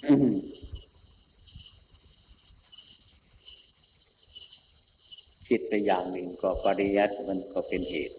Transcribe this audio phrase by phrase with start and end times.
[5.54, 8.16] ิดไปอย่างหนึ่งก็ปริยัติมันก็เป็นเหตุ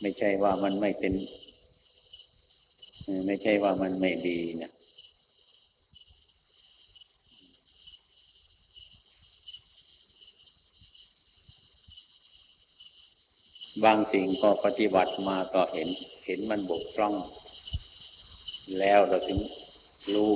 [0.00, 1.14] ไม่ใช่ว่ามันไม่เป็น
[3.26, 4.70] ไม่ใช่ว่ามันไม่ดีนะ
[13.84, 15.88] บางสิ่งก็ปฏิบัติมาก็เห็น
[16.26, 17.14] เห็นมันบกพร่อง
[18.78, 19.38] แล้วเราถึง
[20.14, 20.32] รู้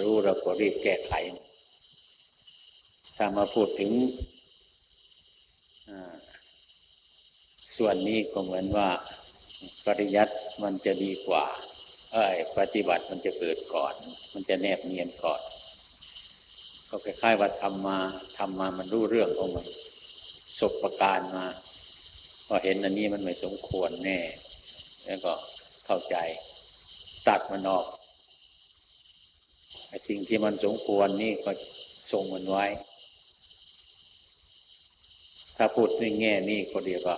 [0.00, 1.12] รู้เราก็รีบแก้ไข
[3.16, 3.90] ถ้ามาพูดถึง
[7.76, 8.88] ส่วนนี้ก็เหมือนว่า
[9.86, 11.44] ปริยัติมันจะดีกว่า
[12.12, 13.94] เอ้ย ปฏิบัติมันจะเกิดก่อน
[14.32, 15.40] มันจะแนบเนียนก่อน
[16.96, 17.98] ก็คล้ายๆว่าทำมา
[18.38, 19.66] ทำมามันรู้เรื่องของมัน
[20.60, 21.46] สบประการมา
[22.46, 24.18] พอเห็นอันนี้มันไม่สมควรแน่
[25.06, 25.32] แล้วก็
[25.86, 26.16] เข้าใจ
[27.28, 27.86] ตัดมันออก
[29.88, 31.50] ไอ้สิ่งที่มันสมควรนี่ก็
[32.12, 32.64] ทรงมันไว้
[35.56, 37.16] ถ้าพูดในแง่นี้ก็เดียวว่า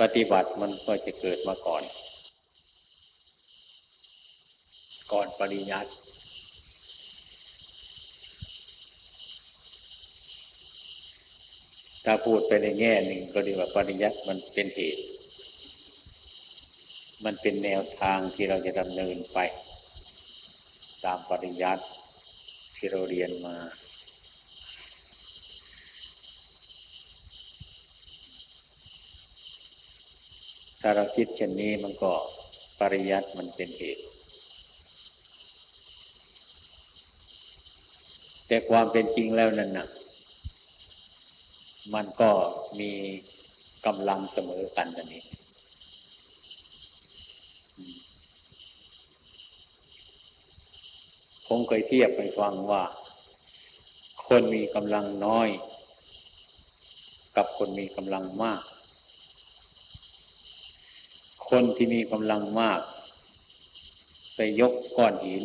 [0.00, 1.82] ปฏิบัติมันก็จะเกิดมาก่อน
[5.12, 5.92] ก่อนปริยัติ
[12.04, 15.04] ถ้าพูดไปในแง่หนึ่งก็ดีว่าปริยัติมันเป็นเหตุ
[17.24, 19.38] มันเป็นแนวทางที่เราจะดำเนินไป
[21.04, 21.84] ตามปริยัติ
[22.76, 23.56] ที่เราเรียนมา
[30.80, 32.12] ถ้าเราคิดเช่นนี้มันก็
[32.80, 34.04] ปริยัติมันเป็นเหตุ
[38.46, 39.88] แต่ความเป็นจริงแล้วนั่นนะ
[41.92, 42.30] มันก็
[42.80, 42.92] มี
[43.86, 45.26] กำลังเสมอกันนั่นเอง
[51.46, 52.82] ผมเคยเทียบไปฟังว่า
[54.26, 55.48] คนมีกำลังน้อย
[57.36, 58.62] กับคนมีกำลังมาก
[61.50, 62.80] คนที่มีกำลังมาก
[64.34, 65.44] ไปยกก้อนหิน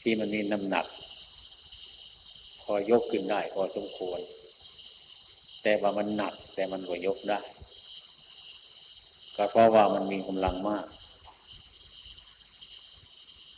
[0.00, 0.86] ที่มันมีน้ำหนัก
[2.66, 4.20] พอยกขึ้นได้พอสมควร
[5.62, 7.40] แต่ว่ามันหนัก แต่มันก็ยกได้
[9.36, 10.86] ก็เพราะว่ามันมีกำลังมาก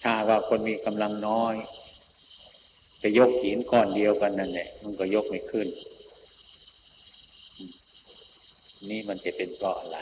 [0.03, 1.55] ถ้าว่าคนมีกำลังน้อย
[3.03, 5.69] จะยกหินก้อนเดียวกันนั่นแหละมันก็ยกไม่ขึ้น
[8.91, 9.99] นี่มันจะเป็นเพราะอะไร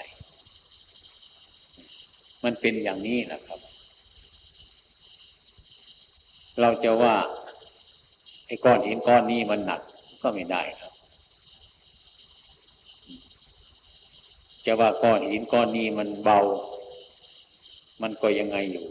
[2.44, 3.60] มันเป็นอย่างนี้นะครับ
[6.60, 7.14] เราจะว่า
[8.46, 9.80] ไอ้ก้อนหินก้อนนี้มันหนัก
[10.22, 10.92] ก็ไม่ได้ครับ
[14.66, 16.40] จะว่าก้อนหินก้อนนี้มันเบา
[18.02, 18.86] มันก็ยังไงอยู่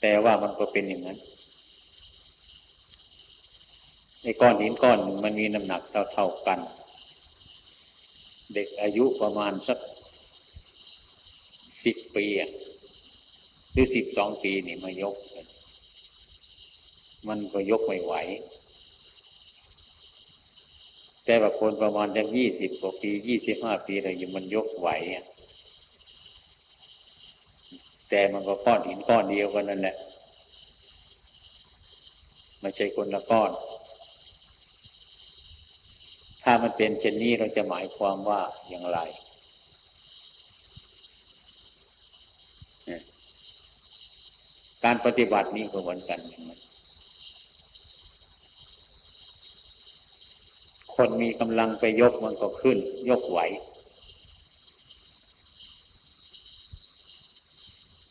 [0.00, 1.18] แต่ว่ามันก็เป็นอย่างนั้น
[4.22, 5.82] ไอ้ก้อนหินก้อนมันมีน้ำหนัก
[6.12, 6.60] เท่าๆกัน
[8.54, 9.78] เด็กอายุประมาณสัก
[11.84, 12.26] สิบปี
[13.72, 15.16] หรือสิบสองปีนี่มายก
[17.28, 18.14] มันก็ยกไม่ไหว
[21.24, 24.88] แต่ว่าคนประมาณจะยี่สิบกว่าปียี่สิบห้าปีอะไรอยู่มันยกไหว
[28.08, 29.96] แต่มันก็ก้อนหินก้อนเดียวกันนั่นแหละ
[32.60, 33.50] ไม่ใช่คนละก้อน
[36.42, 38.98] ถ้ามันเป็นเช่นนี้เราจะหมายความว่าอย่างไร
[44.84, 46.60] การปฏิบัตินี้ก็เหมือนกันอย่างนั้น
[51.02, 52.78] คนมีกำลังไปยกมันก็ขึ้น
[53.08, 53.38] ยกไหว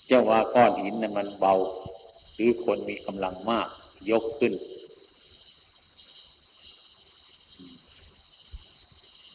[0.08, 1.54] เจ้าว่าก้อนหินนะ่ะมันเบา
[2.36, 3.68] หรือคนมีกำลังมาก
[4.12, 4.54] ยกขึ้น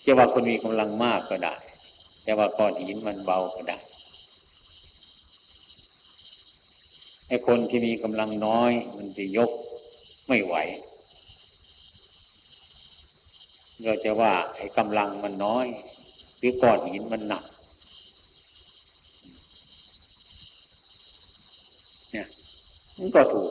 [0.03, 1.55] เจ้าว่าคนมีกำลังมากก็ได้
[2.23, 3.79] เจ้าว่าก้อนหินมันเบาก็ได้
[7.29, 9.51] ไอ้คนที่มีกำลังน้อย มันจะยก
[10.29, 10.57] ไม่ไหว
[13.83, 15.67] เราจะว่าไอ้กำลังมันน้อย
[16.39, 17.45] หรือก้อนหินมันหนัก
[22.13, 22.27] เนี่ย
[22.99, 23.51] มันก็ถูก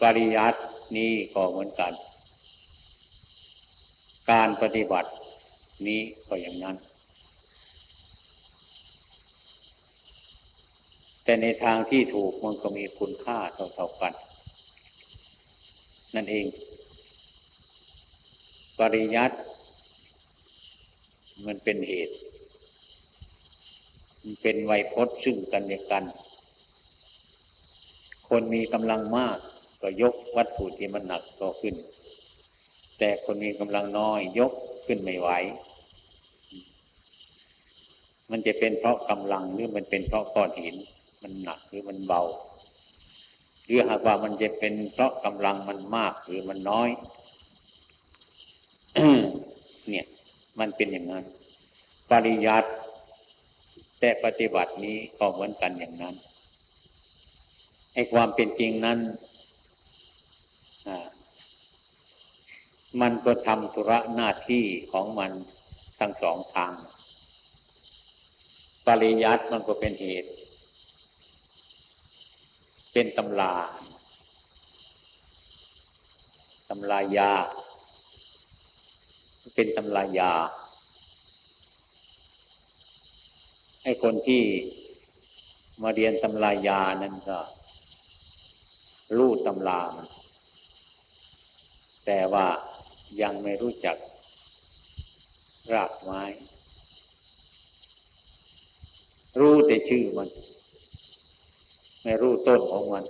[0.00, 0.60] ปริยัติ
[0.96, 1.92] นี้ก็เหมือนกัน
[4.30, 5.10] การปฏิบัติ
[5.86, 6.76] นี้ก็อย่างนั้น
[11.24, 14.12] แต่ในทางที่ถูกมันก็มีคุณค่าเท่าๆกัน
[16.14, 16.46] นั่นเอง
[18.94, 19.36] ริยัติ
[21.46, 22.16] มันเป็นเหตุ
[24.22, 26.04] มันเป็นไวยพจน์ซึ่งกันและกัน
[28.28, 29.38] คนมีกำลังมาก
[29.82, 31.74] ก็ยกวัตถุที่มันหนักก็ขึ้น
[32.98, 34.52] แต่คนมีกำลังน้อยยก
[34.86, 35.28] ขึ้นไม่ไหว
[38.30, 40.76] มันจะเป็นเพราะกำลังหรือมันเป็นเพราะก้อนหิน
[41.22, 42.22] มันหนักหรือมันเบา
[43.64, 46.88] หรือหากว่ามันจะเป็นเพราะกำลังมันมากหรือมันน้อย
[49.88, 50.06] เนี่ย
[50.58, 51.24] มันเป็นอย่างนั้น
[52.10, 52.70] ปริยัติ
[54.00, 56.14] แต่ปฏิบัตินี้ก็เหมือนกันอย่างนั้น
[57.94, 58.98] ไอ้ความเป็นจริงนั้น
[63.00, 65.32] มันก็ทำธุระหน้าที่ของมัน
[65.98, 66.72] ทั้งสองทาง
[68.86, 70.30] ปริยัติมันก็เป็นเหตุ
[72.92, 73.54] เป็นตำลา
[76.68, 77.32] ตำลายา
[79.54, 80.32] เป็นตำลายา
[83.82, 84.42] ให้คนที่
[85.82, 87.38] มาเรียนตำลายานั้นก็
[89.16, 90.08] รู้ตำรามัน
[92.06, 92.46] แต่ว่า
[93.22, 93.96] ยังไม่รู้จัก
[95.74, 96.22] รากไม้
[99.40, 100.28] รู้แต่ชื่อมัน
[102.02, 103.04] ไม่รู้ต้นของมัน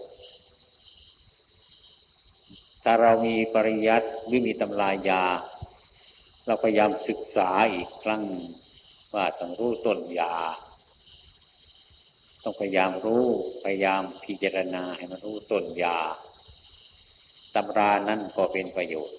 [2.82, 5.22] ถ้าเรามีปริยัติหรือมีตำรายา
[6.46, 8.22] เราพยายามศึกษาอีกครั้ง
[9.14, 10.34] ว่าต้องรู้ต้นยา
[12.42, 13.24] ต้องพยายามรู้
[13.64, 15.98] พยายามพิจารณาให้มันรู้ต้นยา
[17.54, 19.18] ตำรานั้นก็เป็นประโยชน์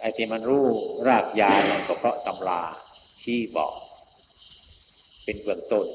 [0.00, 0.66] ไอ้ที่มันรู้
[1.08, 2.62] รากยามันก็เพราะตำรา
[3.24, 3.74] ที่บอก
[5.24, 5.86] เป็นเบื้องต้น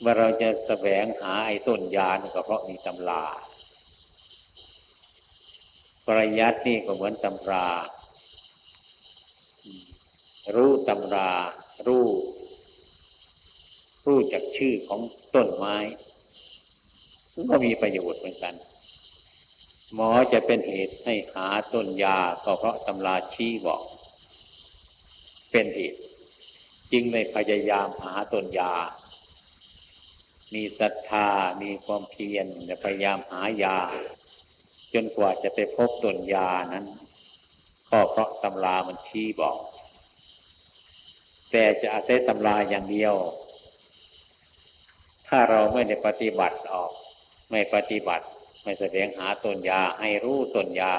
[0.00, 3.24] เมื่อเราจะแสวงหาไอ้ต้นยาก็เพราะมีตำรา
[6.18, 7.68] ริยัตินี่ก็เหมือนตำรา
[10.54, 11.30] รู้ตำรา
[11.86, 12.06] รู้
[14.06, 15.00] รู้จากชื่อของ
[15.34, 15.76] ต้นไม้
[17.50, 18.54] ก็มีประโยชน์เหมือนกัน
[19.94, 23.82] หมอจะเป็นเหตุให้หาต้นยาก็เพราะตำราชี้บอก
[25.50, 26.00] เป็นเหตุ
[26.92, 28.74] จึงเลยพยายามหาต้นยา
[30.54, 31.28] มีศรัทธา
[31.62, 33.78] มีความเพียรจะพยายามหายา
[34.94, 36.86] จนกว่าจะไปพบตนยานั้น
[37.90, 39.58] ก็เพราะตำรามันชี้บอก
[41.50, 43.14] แต่จะอาศัยตำราอย่างเดียว
[45.28, 46.92] ถ้าเราไม่ได้ปฏิบัติออก
[47.50, 48.26] ไม่ปฏิบัติ
[48.62, 50.94] ไม่แสดงหาตนยาให้รู้ตนยา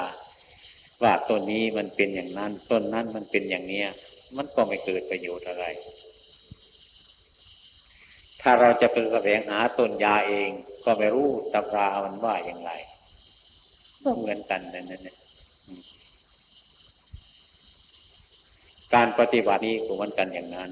[1.02, 3.88] ว่าต้นนี้มันเป็นอย่างนั้น ต้นนั้นมันเป็นอย่างเนี้ย
[4.36, 5.64] มันก็ไม่เกิดประโยชน์อะไร
[8.40, 10.50] ถ้าเราจะไปแสวงหาต้นยาเอง
[10.84, 12.72] ก็ไม่รู้ตำรามันว่าอย่างไร
[14.02, 15.14] ก็เหมือนกันนั่นนี่
[18.94, 20.70] การปฏิบัตินี้ก็เหมือนกันอย่างนั้น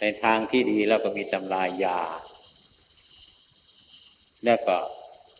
[0.00, 1.98] ในทางที่ดีแล้วก็มีตำรายา
[4.44, 4.76] แล้วก็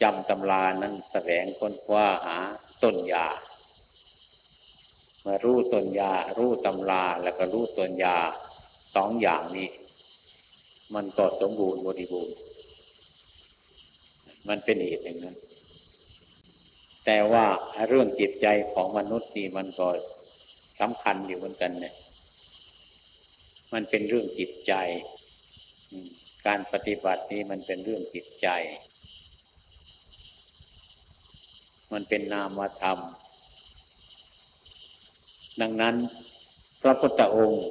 [0.02, 2.38] จำตำรานั้นแสวงค้นคว้าหา
[2.82, 3.26] ต้นยา
[5.26, 8.16] มารู้ต้นยา รู้ตำราแล้วก็รู้ต้นยา
[8.94, 9.68] สองอย่างนี้
[10.94, 12.36] มันก็สมบูรณ์บริบูรณ์
[14.48, 15.36] มันเป็นเหตุอย่างนั้น
[17.04, 17.46] แต่ว่า
[17.88, 19.88] เรื่องจิตใจของมนุษย์นี่มันก็
[20.80, 21.94] สำคัญอยู่เหมือนกันเนี่ย
[23.72, 24.72] มันเป็นเรื่องจิตใจ
[26.46, 28.48] การปฏิบัตินี้มันเป็นเรื่องจิตใจ
[31.92, 32.98] มันเป็นนามธรรม
[35.60, 35.94] ดังนั้น
[36.82, 37.64] พระพุทธองค์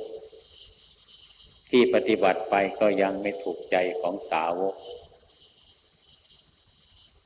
[1.69, 4.75] ที่ปฏิบัติไปก็ยังไม่ถูกใจของสาวก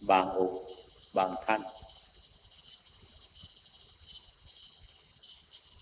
[0.10, 0.62] บางองค์
[1.18, 1.62] บางท่าน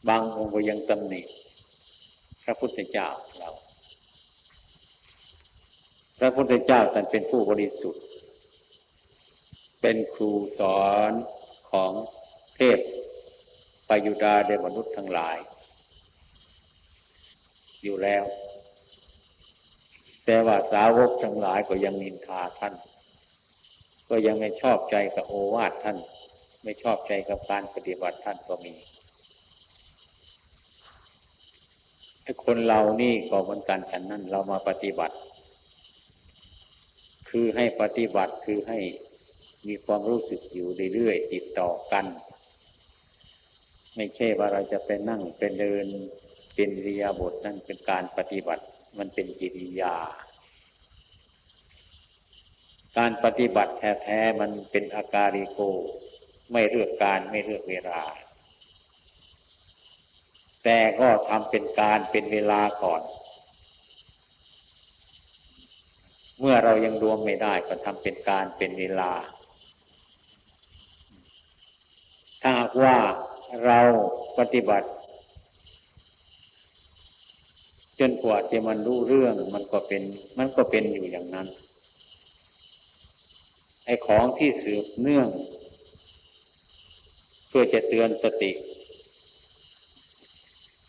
[0.09, 1.21] บางองค์ก็ยังตำหนิ
[2.43, 3.07] พระพุทธเจ้า
[3.37, 3.49] เรา
[6.19, 8.03] พระพุทธเจ้าท่านเป็นผู้บริสุทธิ์
[9.81, 11.11] เป็นครูสอน
[11.71, 11.91] ของ
[12.55, 12.79] เทพ
[13.89, 15.37] ปยุดาเดมนุษย์ทั้งหลาย
[17.83, 18.23] อยู่แล้ว
[20.25, 22.73] แต่ว่าสาวกทั้งหลายก็ยังนินทาท่าน
[24.09, 25.97] ก็ยังไม่ชอบใจกับโอวาทท่าน
[26.63, 28.73] ไม่ชอบใจกับการปฏิบัติท่านก็มี
[32.25, 35.15] ไอ้คนเรานี่ก็เหมือนกันฉันนั้นเรามาปฏิบัติ
[37.29, 38.79] คือให้ปฏิบัติคือให้
[39.67, 42.05] มีความรู้สึกอยู่เรื่อยๆติดต่อกัน
[43.95, 45.87] ไม่ใช่ว่าเราจะไปนั่งเป็นเดิน
[46.55, 48.63] เป็นริยาบทนั่นเป็นการปฏิบัติ
[48.97, 49.95] มันเป็นกิริยา
[52.97, 55.59] การปฏิบัติแท้ๆมันเป็นอาการิโก
[56.51, 58.01] ไม่เลือกการไม่เลือกเวลา
[60.65, 63.01] แต่ก็ทำเป็นการเป็นเวลาก่อน
[66.39, 69.11] เมื่อเรายังรวมไม่ได้ก็ทำเป็นการเป็นเวลา
[72.41, 72.51] ถ้า
[72.83, 72.97] ว่า
[73.65, 73.79] เรา
[74.37, 74.89] ปฏิบัติ
[77.99, 80.03] จนกว่าจะมันรู้เรื่องมันก็เป็น
[80.37, 81.47] มันก็เป็นอยู่อย่างนั้น
[83.85, 85.29] ไอ้ของที่สืบเนื่อง
[87.47, 88.51] เพื่อจะเตือนสติ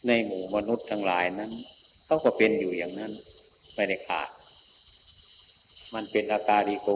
[0.06, 1.52] ในหมู่มนุษย์ทั้งหลายนั้น
[2.06, 3.12] เขาก็เป็นอยู่อย่างนั้น
[3.74, 4.28] ไม่ได้ขาด
[5.94, 6.88] มันเป็นอาการิโก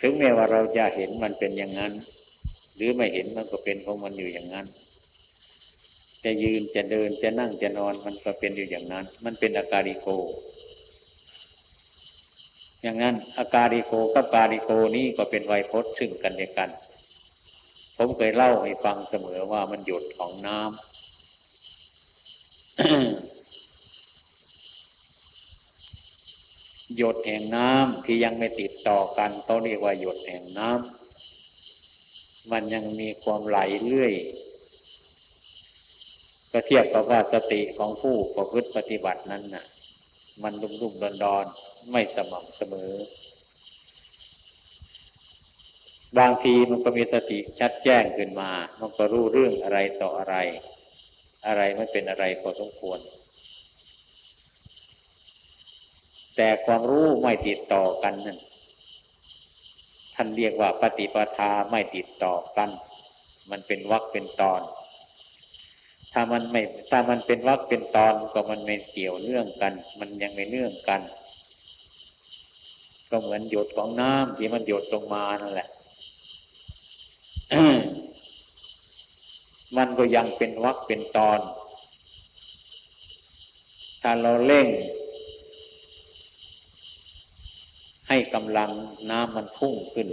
[0.00, 1.92] ถึงแม้ว่าเราจะเห็นมันเป็นอย่างนั้น
[2.76, 4.66] หรือไม่เห็นมันก็เป็นของมันอยู่อย่างนั้น
[6.24, 10.08] จะยืนจะเดินจะนั่งจะนอนมันก็เป็นอยู่อย่างนั้น มันเป็นอาการิโก
[12.82, 16.70] อย่างนั้นอาการิโกกับกาลิโกนี้ก็เป็นไวยพจน์ซึ่งกันและกัน
[17.96, 20.70] ผมเคยเล่าให้ฟังเสมอว่ามันหยดของน้ำ
[26.96, 34.14] หยดแห่งน้ำที่ยังไม่ติดต่อกันเขาเรียกว่าหยดแห่งน้ำมันยังมีความไหลเรื่อย
[36.52, 39.64] ก็เทียบกับว่าสติของผู้ประพฤติปฏิบัตินั้นน่ะ
[40.42, 41.44] มันรุ่มรุ่มดอนดอน
[41.90, 42.90] ไม่สม่ำเสมอ
[46.18, 48.50] บางทีมันก็มีสติชัดแจ้งขึ้นมา
[48.80, 50.36] มันก็รู้เรื่องอะไรต่ออะไร
[51.46, 52.98] อะไรไม่เป็นอะไรพอสมควร
[56.36, 58.38] แต่ความรู้ไม่ติดต่อกันนั่น
[60.14, 62.70] ท่านเรียกว่าปฏิปทาไม่ติดต่อกัน
[63.50, 64.60] มันเป็นวักเป็นตอน
[66.12, 71.00] ถ้ามันไม่ถ้ามันเป็นวักเป็นตอนก็มันไม่เกี่ยวเนื่องกัน มันยังไม่เนื่องกัน
[73.10, 75.68] ก็เหมือนหยดของน้ำที่มันหยดลงมานั่นแหละ
[79.76, 81.40] มันก็ยังเป็นวักเป็นตอน
[84.02, 84.68] ถ้าเราเร่ง
[88.08, 88.70] ให้กำลัง
[89.10, 90.08] น้ำมันพุ่งขึ้น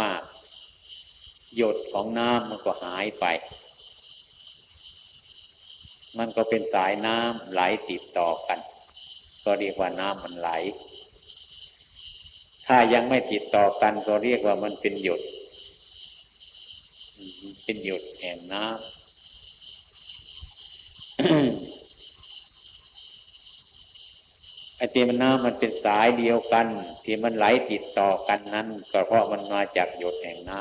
[0.00, 0.20] มาก
[0.88, 3.24] ๆ หยดของน้ำมันก็หายไป
[6.18, 8.58] มันก็เป็นสายน้ำไหลติดต่อกัน
[9.44, 10.50] ก็เรียกว่าน้ำมันไหล
[12.66, 15.20] ถ้ายังไม่ติดต่อกันก็เรียกว่ามันเป็นหยด
[17.64, 18.76] เป็นหยดแห่งน้ำ
[24.76, 26.66] ไอ้ที่มันน้ำมันเป็นสายเดียวกัน
[27.04, 30.60] ที่มันไหลติดต่อกันนั้นก็เพราะมันมาจากหยดแห่งน้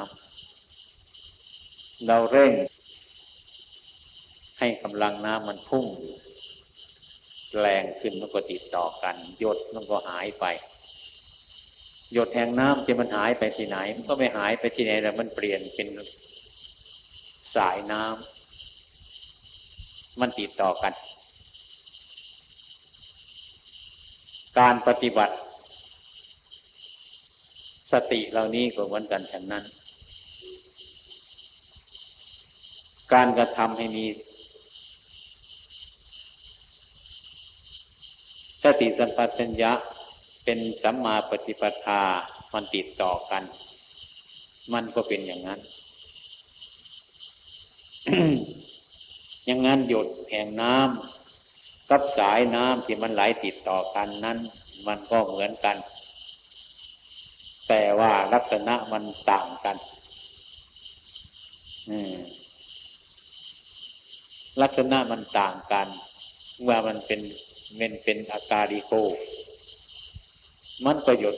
[0.83, 2.53] ำเราเร่ง
[4.59, 5.85] ให้กำลังน้ำมันพุ่ง
[7.59, 10.45] แรงขึ้นมันก็ติดต่อกัน หยดมันก็หายไป
[12.13, 15.87] หยดแห่งน้ำจะมันหายไปที่ไหน มันก็ไม่หายไปที่ไหนแต่มันเปลี่ยนเป็น
[17.55, 20.93] สายน้ำมันติดต่อกัน
[24.59, 25.35] การปฏิบัติ
[27.91, 29.63] สติเหล่านี้ก็เหมือนกันฉันนั้น
[33.13, 34.05] การกระทำให้มี
[38.63, 39.71] สติสัมปชัญญะ
[40.45, 42.01] เป็นสัมมาปฏิปทา
[42.53, 43.43] มันติดต่อกัน
[44.73, 45.59] มันก็เป็นอย่างนั้น
[49.45, 54.37] อย่างนั้นหยดแห่งน้ำกับสายน้ำที่มันไหลติดต่อกันนั้น
[54.87, 55.77] มันก็เหมือนกัน
[57.69, 59.77] แต่ว่าลักษณะมันต่างกัน
[64.61, 65.87] ลักษณะมันต่างกัน
[66.61, 67.21] เมื่อมันเป็น
[67.77, 68.93] เป็นเป็นอาการิโก
[70.85, 71.35] มันก็หยด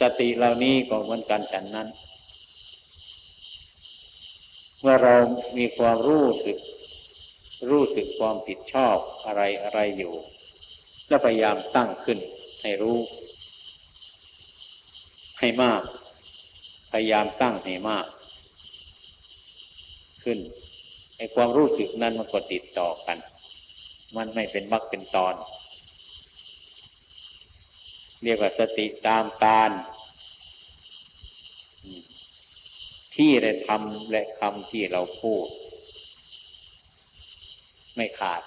[0.00, 1.88] สติเหล่านี้ก็เหมือนกันฉันนั้น
[4.84, 5.16] เมื่อเรา
[5.58, 6.58] มีความรู้สึก
[7.70, 8.96] รู้สึกความผิดชอบ
[9.26, 10.14] อะไรอะไรอยู่
[11.08, 12.18] แล้วพยายามตั้งขึ้น
[12.62, 12.98] ให้รู้
[15.38, 15.82] ให้มาก
[16.92, 18.06] พยายามตั้งให้มาก
[20.22, 20.38] ขึ้น
[21.16, 23.18] ไอ้ความรู้สึกนั้นมันก็ติดต่อกัน
[24.16, 25.34] มันไม่เป็นมรรคเป็นตอน
[28.22, 29.70] เรียกว่าสติตามการ
[33.14, 35.46] ที่ได้ทำและคำที่เราพูด
[37.94, 38.42] ไม่ขาด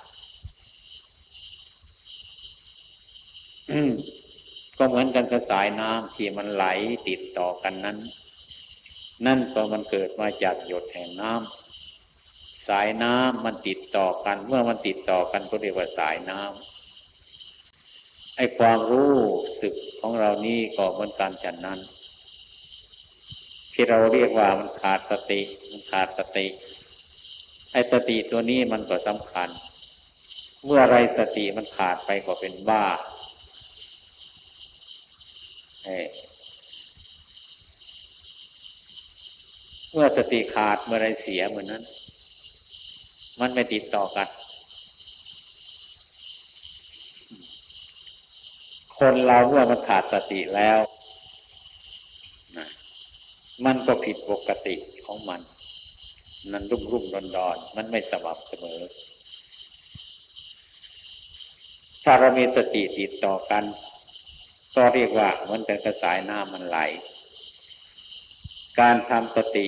[4.77, 6.65] ก็เหมือนกันกับสายน้ำที่มันไหล
[7.07, 7.97] ติดต่อกันนั้น
[9.25, 19.15] นั่นก็มันเกิดมาจากหยดแห่งน้ำสายน้ำมันติดต่อกัน เมื่อมันติดต่อกันก็เรียกว่าสายน้ำไอ้ความรู้
[19.61, 21.79] สึกของเรานี่ก็เหมือนกันฉันนั้น
[23.77, 25.41] ที่เราเรียกว่ามันขาดสติ
[25.71, 26.45] มันขาดสติ
[27.71, 29.49] ไอ้สติตัวนี้มันก็สำคัญ
[30.65, 32.85] เมื่อไรสติมันขาดไปก็เป็นบ้า
[39.91, 41.83] เมื่อสติขาดเมื่อไรเสียเหมือนนั้น
[43.39, 44.27] มันไม่ติดต่อกัน
[48.97, 50.77] คนเราเมื่อมันขาดสติแล้ว
[53.65, 55.41] มันก็ผิดปกติของมัน
[56.51, 58.79] นันรุ่มรุ่มดอนดอนมันไม่สม่ำเสมอ
[62.03, 63.63] ถ้าเรามีสติติดต่อกัน
[64.75, 66.77] ก็เรียกว่ามันเป็นกระสายน้ำมันไหล
[68.79, 69.67] การทำสติ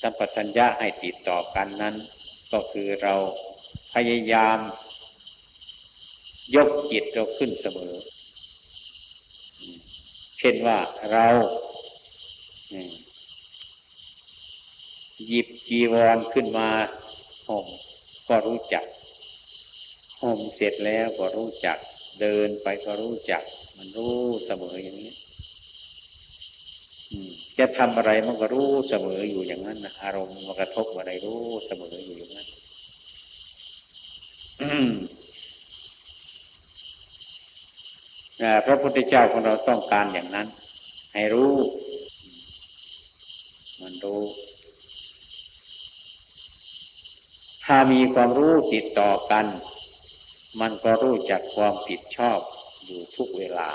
[0.00, 1.94] สัมปชัญญะให้ติดต่อกันนั้น
[2.52, 3.14] ก็คือเรา
[3.94, 4.58] พยายาม
[6.56, 7.94] ยกจิตเราขึ้นเสมอ
[10.38, 10.78] เช่นว่า
[11.12, 11.26] เรา
[15.26, 16.68] หยิบจีวรขึ้นมา
[17.48, 17.66] ห่ม
[18.28, 18.84] ก็รู้จัก
[20.22, 21.78] ห่มเสร็จแล้วก็รู้จัก
[22.20, 23.42] เดินไปก็รู้จัก
[23.76, 25.12] มันรู้เสมออย่างนี้
[27.58, 32.48] จะทำอะไรมันก็รู้เสมออยู่อย่างนั้นอารมณ์มันกระทบอะไรรู้เสมออยู่อย่างนั้น
[38.66, 40.46] พระพุทธเจ้าของเราต้องการอย่างนั้น
[41.14, 41.54] ให้รู้
[43.82, 44.22] มันรู้
[47.64, 49.46] ถ้ามีความรู้ติดต่อกัน
[50.60, 52.40] มันก็รู้จักความผิดชอบ
[52.84, 53.70] อยู่ทุกเวลา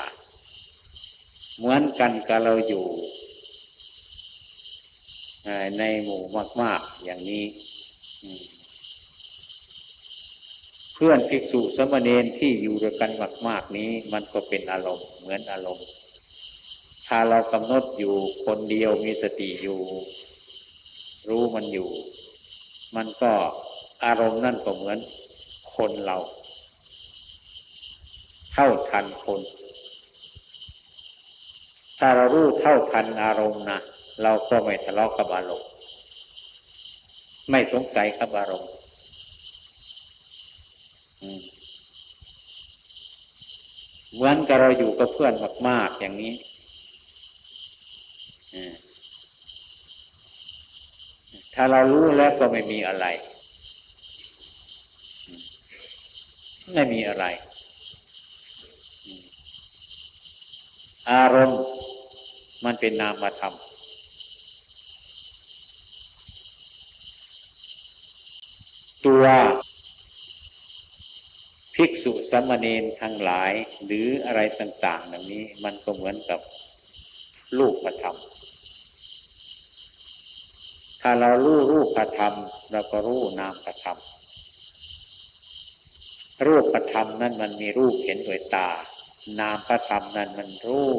[1.57, 2.85] เหมือนกันกับเราอยู่
[5.79, 6.21] ในหมู่
[6.61, 7.45] มาก ๆ อย่างนี้
[10.93, 13.11] เพื่อนภิกษุสมณีที่อยู่ด้วยกัน
[13.47, 15.87] มาก ๆ นี้ มันก็เป็นอารมณ์เหมือนอารมณ์
[17.07, 19.79] ถ้าเรากำหนดอยู่คนเดียวมีสติอยู่
[21.29, 21.89] รู้มันอยู่
[22.95, 23.31] มันก็
[24.05, 24.97] อารมณ์นั่นก็เหมือน
[25.75, 26.17] คนเรา
[28.53, 29.41] เท่าทันคน
[31.99, 33.79] ถ้าเรารู้เท่าทันอารมณ์นะ
[34.23, 35.69] เราก็ไม่ทะเลาะกับอารมณ์
[37.49, 38.71] ไม่สงสัยกับอารมณ์
[44.13, 45.33] เหมือนกับเราอยู่กับเพื่อน
[45.67, 46.33] มาก ๆ อย่างนี้
[51.53, 53.05] ถ้าเรารู้แล้วก็ไม่มีอะไร
[56.73, 57.25] ไม่มีอะไร
[61.11, 61.61] อารมณ์
[62.65, 63.55] มันเป็นนามธรรม
[69.05, 69.25] ตัว
[71.75, 72.67] ภิกษุสัมมเน
[73.01, 73.51] ทั้งหลาย
[73.85, 76.39] หรืออะไรต่างๆแบบนี้ มันก็เหมือนกับ
[77.59, 78.17] ลูกประธรรม
[81.09, 82.33] ถ้าเรารู้รูปธรรม
[82.71, 83.97] เราก็รู้นามธรรม
[86.45, 88.69] รูปธรรมนั้นมันมีรูปเห็นด้วยตา
[89.39, 90.91] นามพระธรรมนั้นมันรู้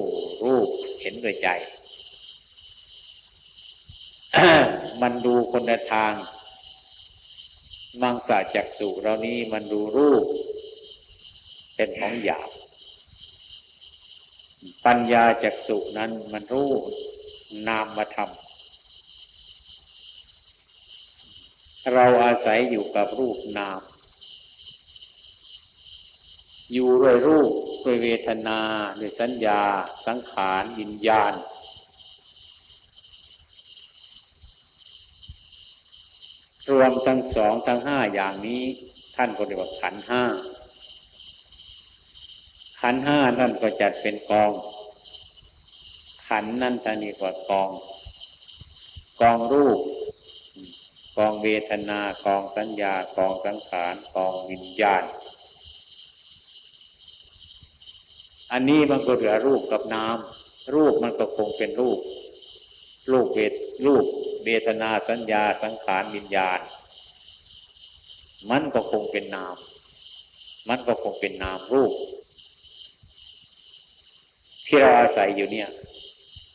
[0.44, 0.68] รูป
[1.00, 1.48] เห็นด้วยใจ
[5.02, 6.12] มันดูคนละทาง
[8.02, 10.24] มังสาจักสุเรานี้มันดูรูป
[11.76, 12.50] เป็นของหยาบ
[14.84, 16.70] ปัญญาจักสุนั้นมันรู้
[17.68, 18.34] นามธรรมา
[21.77, 23.80] ทำ เราอาศัยอยู่กับรูปนาม
[26.72, 27.52] อยู่ด้วยรูป
[27.84, 28.60] ด้วยเวทนา
[29.00, 29.62] ด้วยสัญญา
[30.06, 31.32] สังขารวิญญาณ
[36.70, 38.62] รวมทั้งสองทั้งห้าอย่างนี้
[39.16, 40.24] ท่านก็เรียกว่าขันห้า
[42.80, 44.52] ขันห้านั่นก็จัดเป็นกอง
[46.26, 47.70] ขันนั่นท่านเรียกว่ากอง
[49.20, 49.80] กองรูป
[51.18, 55.02] กองเวทนากองสัญญากองสังขารกองวิญญาณ
[58.52, 61.98] อันนี้มันก็เหลือรูปกับน้ำรูปมันก็คงเป็นรูป
[63.10, 63.52] รูปเวท
[63.86, 64.04] รูป
[64.44, 66.60] เวทนาสัญญาสังขารวิญญาณ
[68.50, 69.56] มันก็คงเป็นนาม
[70.68, 71.92] มันก็คงเป็นนามรูป
[74.66, 75.68] ที่เราอาศัยอยู่เนี่ย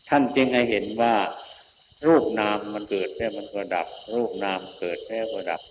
[0.09, 1.15] ท่านจึงให้เห็นว่า
[2.05, 5.61] รูปนามมันเกิดแค่มันก็ดับ รูปนามเกิดแค่ก็ดับ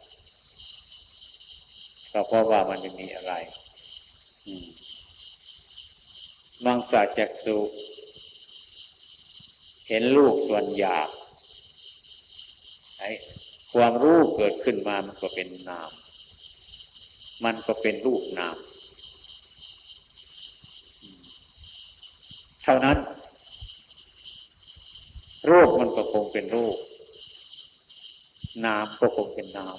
[2.12, 3.34] ก็เพราะว่ามันไม่มีอะไร
[6.64, 7.56] มังสาจักสุ
[9.88, 11.08] เห็นลูกส่วนหยาบ
[12.98, 13.10] ไอ้
[13.72, 15.90] ความรู้เกิดขึ้นมามันก็เป็นนาม
[17.44, 18.56] มันก็เป็นรูปนาม
[22.62, 22.98] เท่านั้น
[25.50, 26.76] รูปมันก็คงเป็นรูป
[28.64, 29.76] นามก็คงเป็นนาม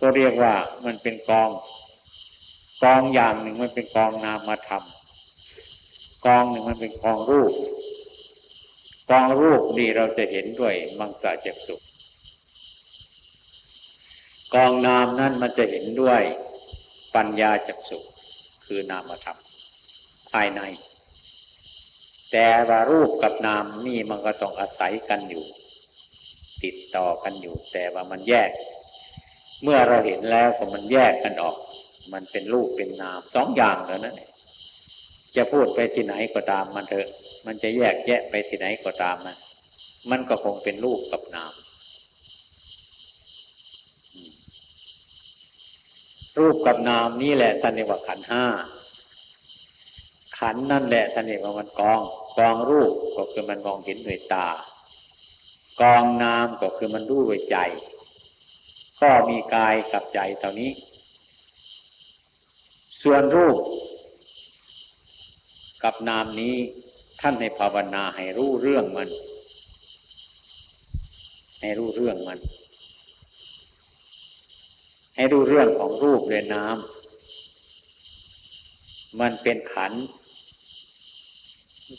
[0.00, 1.50] ก็เรียกว่ามันเป็นกอง
[2.82, 7.52] กองอย่างหนึ่งมันเป็นกองนามมาทำกองหนึ่งมันเป็นกองรูป
[9.10, 11.76] กองรูปนี่เราจะเห็นด้วยมังสะจักสุ
[14.54, 16.22] กองนามนั่นมันจะเห็นด้วย
[17.14, 17.98] ปัญญาจักสุ
[18.66, 19.38] คือนามธรรม
[20.30, 20.60] ภายใน
[22.32, 25.44] แต่ว่ารูปกับนามนี่มันก็ต้องอาศัยกันอยู่
[26.62, 28.50] ติดต่อกันอยู่ แต่ว่ามันแยก
[29.62, 31.56] เมื่อเราเห็นแล้วก็มันแยกกันออก
[32.12, 34.20] มันเป็นรูปเป็นนามสองอย่างแล้วนั่น
[35.36, 37.08] จะพูดไปที่ไหนก็ตามมันเถอะ
[37.46, 39.36] มันจะแยกแยะไปที่ไหนก็ตามมัน
[40.10, 41.52] มันก็คงเป็นรูปกับนาม
[46.38, 48.44] รูปกับนามนี่แหละท่านเรียกว่าขันห้า
[50.38, 52.00] ขันนั่นแหละท่านเรียกว่ามันกอง
[52.38, 54.48] กองรูปก็คือมันมองเห็นด้วยตา
[55.80, 57.56] กองนามก็คือมันรู้ด้วยใจ
[59.00, 60.70] ก็มีกายกับใจเท่านี้
[63.02, 63.58] ส่วนรูป
[65.82, 66.54] กับนามนี้
[67.20, 69.08] ท่านให้ภาวนาให้รู้เรื่องมัน
[71.60, 72.38] ให้รู้เรื่องมัน
[75.16, 76.98] ให้ดูเรื่องของรูปและน้ำ
[79.20, 79.92] มันเป็นขัน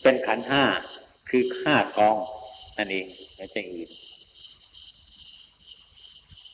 [0.01, 0.63] เป็นขันห้า
[1.29, 2.17] คือห้ากอง
[2.77, 3.89] นั่นเองไม่ใช่อื่น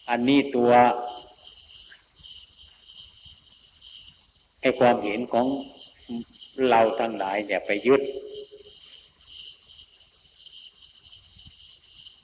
[0.09, 0.71] อันนี้ตัว
[4.61, 5.47] ไอความเห็นของ
[6.69, 8.01] เราทั้งหลายเนี่ยไปยึด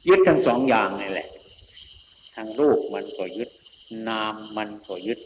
[0.07, 1.27] ยึดทั้งสองอย่างนี่แหละ
[2.35, 3.49] ทางรูปมันก็ยึด
[4.07, 5.19] นามมันก็ยึด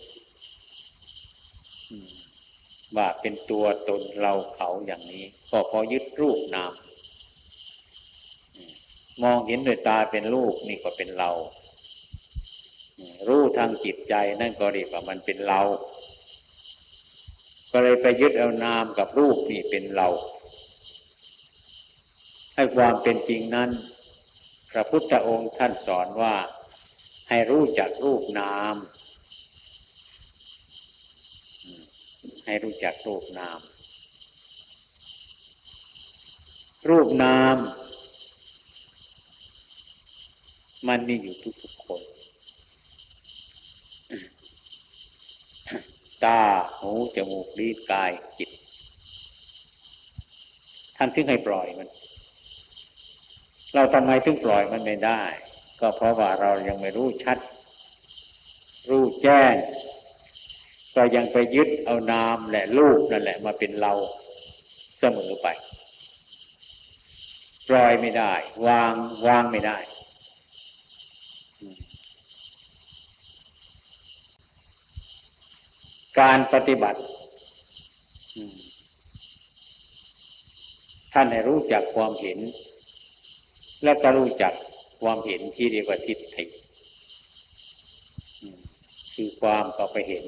[2.97, 6.73] ว่าเป็นตัวตนเราเขาอย่างนี้ ก็พอยึดรูปนาม
[9.23, 11.31] มองเห็นด้วยตาเป็นรูปนี่ก็เป็นเรา
[13.27, 15.61] รู้ทางจิตใจนั่นก็เรียกว่ามันเป็นเรา
[17.71, 20.07] ก็เลยไปยึดเอานามกับรูปนี่เป็นเรา
[22.55, 23.69] ให้ความเป็นจริงนั้น
[24.71, 26.35] พระพุทธองค์ท่านสอนว่า
[27.29, 28.75] ให้รู้จักรูปนาม
[32.45, 33.59] ให้รู้จักรูปนาม
[36.89, 37.57] รูปนาม
[40.87, 42.01] มันมีอยู่ทุกๆคน
[46.23, 46.41] ตา
[46.79, 48.49] หู จมูก ลิ้น กาย จิต
[50.97, 51.89] ท่านถึงให้ปล่อยมัน
[53.73, 55.21] เราทำไมถึงปล่อยมันไม่ได้
[55.79, 57.37] ก็เพราะว่าเรายังไม่รู้ชัด
[58.89, 59.53] รู้แจ้ง
[60.95, 63.93] ก็ยังไปยึดเอานามและรูปนั่นแหละมาเป็นเรา
[64.99, 65.47] เสมอไป
[67.69, 68.33] ปล่อยไม่ได้
[68.67, 68.93] วาง
[69.27, 69.77] วางไม่ได้
[76.19, 76.99] การปฏิบัติ
[81.13, 82.39] ท่านให้รู้จักความเห็น
[83.83, 84.53] และก็รู้จัก
[85.01, 86.45] ความเห็นที่เรียกว่าทิฏฐิ
[89.13, 90.25] คือความก็ไปเห็น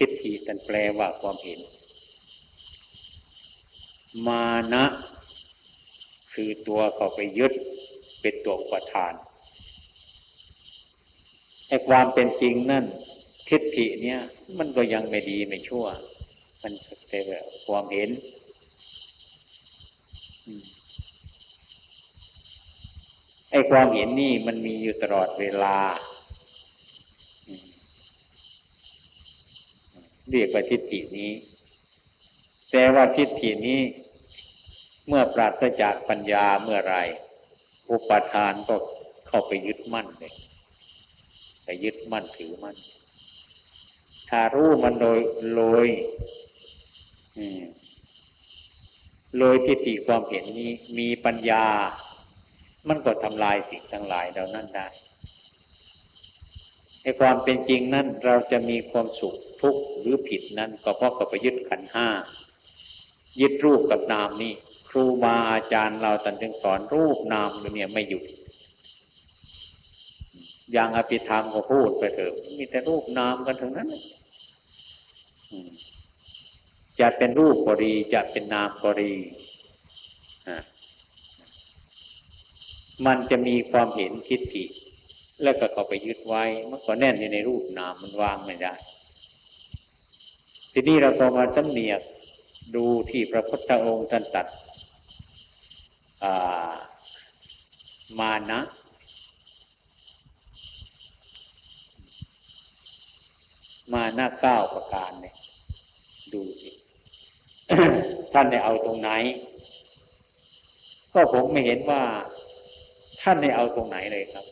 [0.00, 1.60] ทิฏฐิตันแปลว่าความเห็น
[4.28, 4.84] มานะ
[6.32, 7.52] คือตัวเขาไปยึด
[8.20, 9.14] เป็นตัวอุปทาน
[11.68, 12.84] ไอ้ความเป็นจริงนั่น
[13.48, 14.20] ทิฏฐิเนี่ย
[14.58, 15.86] มันก็ยังไม่ดีไม่ชั่ว
[16.62, 16.72] มัน
[17.08, 17.24] เป็น
[17.66, 18.10] ความเห็น
[23.50, 25.76] ไอ้ความเห็นนี่มันมีอยู่ตลอดเวลา
[30.30, 31.32] เรียกว่าทิฏฐินี้
[32.70, 33.80] แต่ว่าทิฏฐินี้
[35.08, 36.96] เมื่อปราศจากปัญญาเมื่อไร
[37.90, 38.76] อุปทานก็
[39.28, 40.34] เข้าไปยึดมั่นเลย
[41.64, 42.76] ไปยึดมั่นถือมั่น
[44.28, 45.18] ถ้ารู้มันโดย
[45.56, 45.86] โดย
[49.38, 51.64] โดยทิฏฐิความเห็นนี้มีปัญญา
[52.88, 54.88] มันก็ทำลายสิ่งทั้งหลายเหล่านั้นได้
[57.02, 62.08] ในความเป็นจริงนั้นเราจะมีความสุขทุกข์หรือผิดนั้นก็เพราะกับไปยึดขันห้า
[63.40, 64.52] ยึดรูปกับนามนี่
[64.88, 68.24] ครูบาอาจารย์เราตันจึงสอนรูปนามเนี่ยไม่หยุด
[70.72, 73.88] อย่างอภิธรรมก็พูดไปเถอะมีแต่รูปนามกันทั้งนั้น
[77.00, 79.12] จะเป็นรูปก็ดี จะเป็นนามก็ดี
[83.06, 84.64] มันจะมีความเห็นทิฏฐิ
[85.42, 88.74] แล้วก็เข้าไปยึดไว้ มันก็แน่นอยู่ในรูปนามมันวางไม่ได้
[90.72, 92.00] ทีนี้เราพอมาสำเนียก
[92.76, 94.46] ดูที่พระพุทธองค์ท่านตัด
[98.18, 98.60] มานะ
[103.92, 105.36] มาหน้าเก้าประการเนี่ย
[106.32, 106.70] ดูสิ
[108.32, 109.10] ท่านได้เอาตรงไหน
[111.12, 112.02] ก็ผมไม่เห็นว่า
[113.22, 114.44] ท่านได้เอาตรงไหนเลยครับ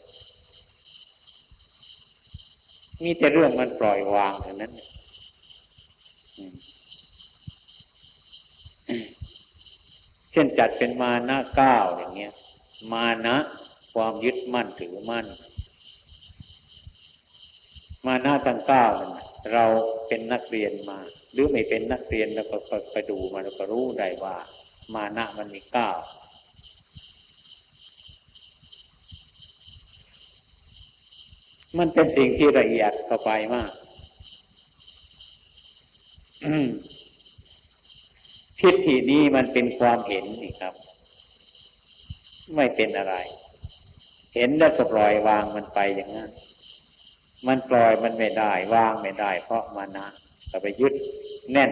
[3.02, 4.72] มีแต่เรื่องมันปล่อยวางเท่านั้น
[10.32, 12.32] เช่นจัดเป็นมานะเก้าอย่างเงี้ย
[12.92, 13.36] มานะ
[13.94, 15.26] ความยึดมั่นถือมั่น
[18.06, 18.86] มานะตั้งเก้า
[19.52, 19.64] เรา
[20.08, 20.98] เป็นนักเรียนมา
[21.32, 22.56] หรือไม่เป็นนักเรียนแล้วก็
[22.92, 24.36] ไปดูมาแล้วก็รู้ได้ว่า
[24.94, 25.90] มานะมันมีเก้า
[31.78, 33.70] มันเป็นสิ่งที่ละเอียดเข้าไปมาก
[38.60, 40.74] ทิฏฐินี้มันเป็นความเห็นนี่ครับ
[42.56, 43.14] ไม่เป็นอะไร
[44.34, 46.30] เห็นแล้วก็ปล่อยวางมันไปอย่างนั้น
[47.46, 50.06] มันปล่อยมันไม่ได้วางไม่ได้ เพราะมานะ
[50.50, 50.94] ก็ไปยึด
[51.52, 51.70] แน่น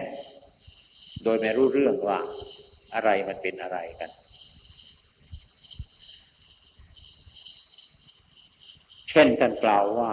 [1.23, 2.19] โดยไม่รู้เรื่องว่า
[2.95, 4.09] อะไรมันเป็นอะไรกัน
[9.17, 10.11] ช่นท่านกล่าวว่า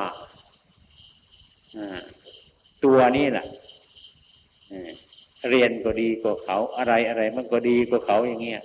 [2.85, 3.47] ตัวนี้แหละ
[5.51, 8.63] เรียนก็ดีกว่าเขาอะไรอะไรมันก็ดีกว่าเขาอย่างเงี้ย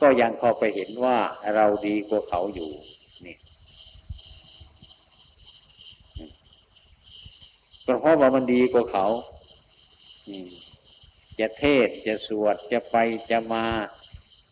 [0.00, 1.16] ก็ยังพอไปเห็นว่า
[1.54, 2.70] เราดีกว่าเขาอยู่
[3.26, 3.36] นี่
[7.82, 9.06] เพราะว่ามันดีกว่าเขา
[11.40, 12.96] จะเทศจะสวดจะไป
[13.30, 13.64] จะมา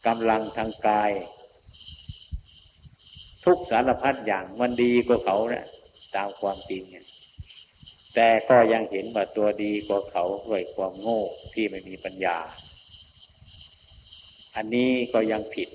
[0.06, 1.12] กำลังทางกาย
[3.44, 5.66] ทุกสารพัดอย่างมันดีกว่าเขาเนะี่ย
[6.16, 7.06] ตามความจริงเนี่ย
[8.14, 11.20] แต่ก็ยังเห็นว่าตัวดีกว่าเขาด้วยความโง่
[11.54, 12.38] ที่ไม่มีปัญญา
[14.56, 15.68] อันนี้ก็ยังผิด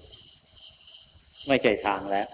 [1.48, 2.28] ไม่ใช่ทางแล้ว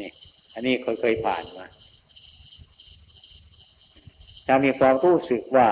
[0.00, 0.10] นี่
[0.54, 1.66] อันนี้เคยเคยผ่านมา
[4.46, 5.68] ถ้ามีความรู้สึกว่า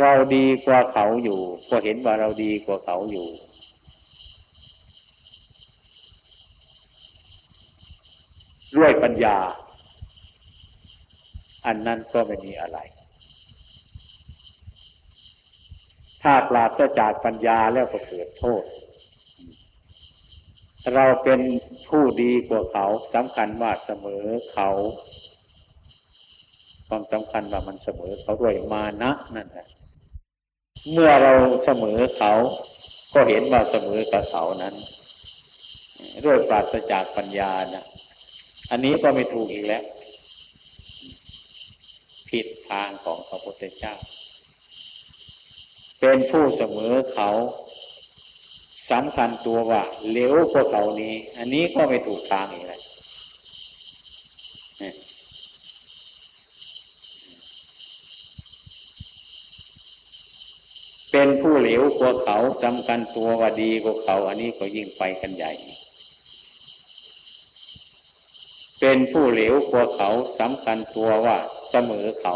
[0.00, 1.40] เราดีกว่าเขาอยู่
[1.70, 3.28] ก็เห็นว่าเราดีกว่าเขาอยู่
[8.76, 9.36] ด้วยปัญญา
[11.66, 12.78] อันนั้นก็ไม่มีอะไร
[16.22, 18.64] ถ้าปราศจากปัญญาแล้วก็เกิดโทษ
[20.94, 21.40] เราเป็น
[21.88, 24.68] ผู้ดีกว่าเขาสำคัญว่าเสมอเขา
[26.88, 29.68] ความสำคัญว่ามันเสมอเขาด้วยมานะนั่นแหละ
[30.92, 31.32] เมื่อเรา
[31.64, 32.32] เสมอเขา
[33.14, 34.74] ก็เห็นว่าเสมอกับเขานั้น
[36.24, 37.86] ด้วยปราศจากปัญญานะ
[38.70, 39.84] อันนี้ก็ไม่ถูกอีกแล้ว
[42.30, 43.94] ผิดทางของพระพุทธเจ้า
[46.00, 47.30] เป็นผู้เสมอเขา
[48.90, 52.82] สำคัญตัวว่าเลี้ยวกว่าเขานี้ อันนี้ก็ไม่ถูกทางอีกแล้ว
[61.12, 65.52] เป็นผู้เหลวกว่าเขาจำกันตัวว่าดีกว่าเขา อันนี้ก็ยิ่งไปกันใหญ่
[68.80, 70.10] เป็นผู้เหลวกว่าเขา
[70.40, 71.36] สำคัญตัวว่า
[71.70, 72.34] เสมอเขา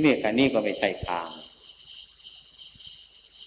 [0.00, 1.28] เนี่ยอันนี้ก็ไม่ใช่ทาง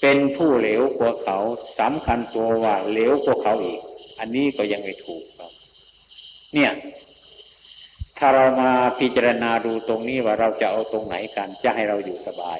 [0.01, 1.37] เป็นผู้เหลวกว่าเขา
[1.79, 3.81] สำคัญตัวว่าเหลวกว่าเขาอีก
[4.19, 5.51] อันนี้ก็ยังไม่ถูกครับ
[6.53, 6.71] เนี่ย
[8.17, 12.57] ถ้าเรามาพิจารณาดูตรงนี้ว่าเราจะเอาตรงไหนกันจะให้เราอยู่สบาย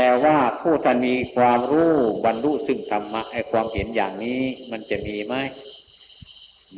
[0.00, 1.92] แต่ว่าผู้ท่านมีความรู้
[2.24, 5.34] บรรลุซึ่งธรรมะไอความเห็นอย่างนี้มันจะมีไหม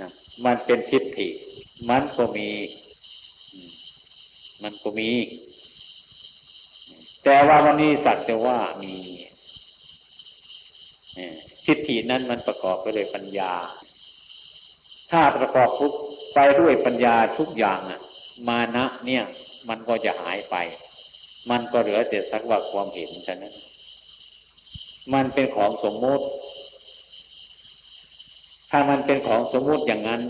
[0.00, 0.11] นะ
[0.44, 1.28] มันเป็นทิฏฐิ
[1.90, 2.48] มันก็มี
[4.62, 5.11] มันก็มี
[7.24, 8.94] แต่ว่าวันนี้สักแต่ว่ามี
[11.64, 13.52] ทิฏฐินั้นมันประกอบไปด้วยปัญญา
[15.11, 15.92] ถ้าประกอบทุก
[16.35, 18.00] ไปด้วยปัญญาทุกอย่างอะ
[18.48, 19.24] มานะเนี่ย
[19.68, 20.56] มันก็จะหายไป
[21.50, 23.55] มันก็เหลือแต่สักว่าความเห็นเท่านั้น
[25.14, 26.26] มันเป็นของสมมติ
[28.70, 30.22] ถ้ามันเป็นของสมมติอย่างนั้น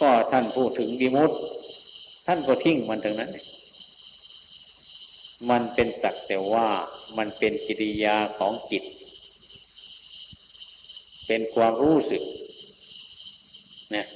[0.00, 1.32] ก็ท่านพูดถึงดิมุต
[2.26, 3.30] ท่านก็ทิ้งมันถึงนั้น
[5.50, 6.66] มันเป็นสักแต่ว่า
[7.18, 8.84] มันเป็นกิริยาของจิต
[11.26, 12.22] เป็นความรู้สึก
[13.94, 14.06] นี่ย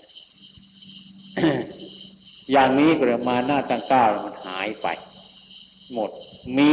[2.52, 4.86] อย่างนี้ก็มาหน้าตั้งก้าวมันหายไป
[5.94, 6.10] หมด
[6.56, 6.72] มี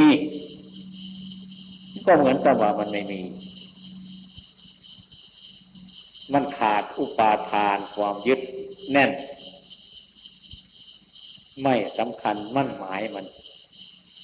[2.05, 3.21] ก็เหมือนกับว่ามันไม่มี
[6.33, 8.39] มันขาดอุปาทานความยึด
[8.91, 9.11] แน่น
[11.63, 13.25] ไม่สำคัญมั่นหมายมัน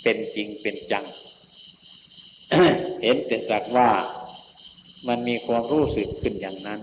[0.03, 1.05] เป็นจริงเป็นจัง
[3.01, 3.89] เห็นแต่สักว่า
[5.07, 6.79] มันมีความรู้สึกขึ้นอย่างนั้น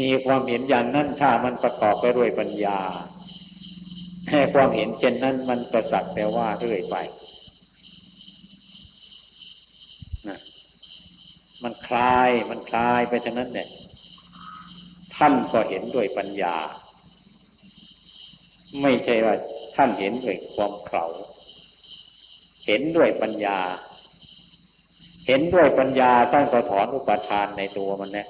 [0.00, 2.80] มีความเห็นอย่างนั้นถ้ามันประกอบไปด้วยปัญญา
[4.28, 6.96] ให้ความเห็นเช่นนั้นมันประสักแต่ว่าเรื่อยไป
[10.28, 10.38] นะ
[11.62, 13.68] มันคลายมันคลายไปฉะนั้นเนี่ย
[15.16, 16.56] ท่านก็เห็นด้วยปัญญา
[18.82, 19.34] ไม่ใช่ว่า
[19.76, 21.06] ท่านเห็นด้วยความเข่า
[22.66, 23.58] เห็นด้วยปัญญา
[25.26, 28.28] เห็นด้วยปัญญาท่านก็ถอนอุปทานในตัวมันเนี่ย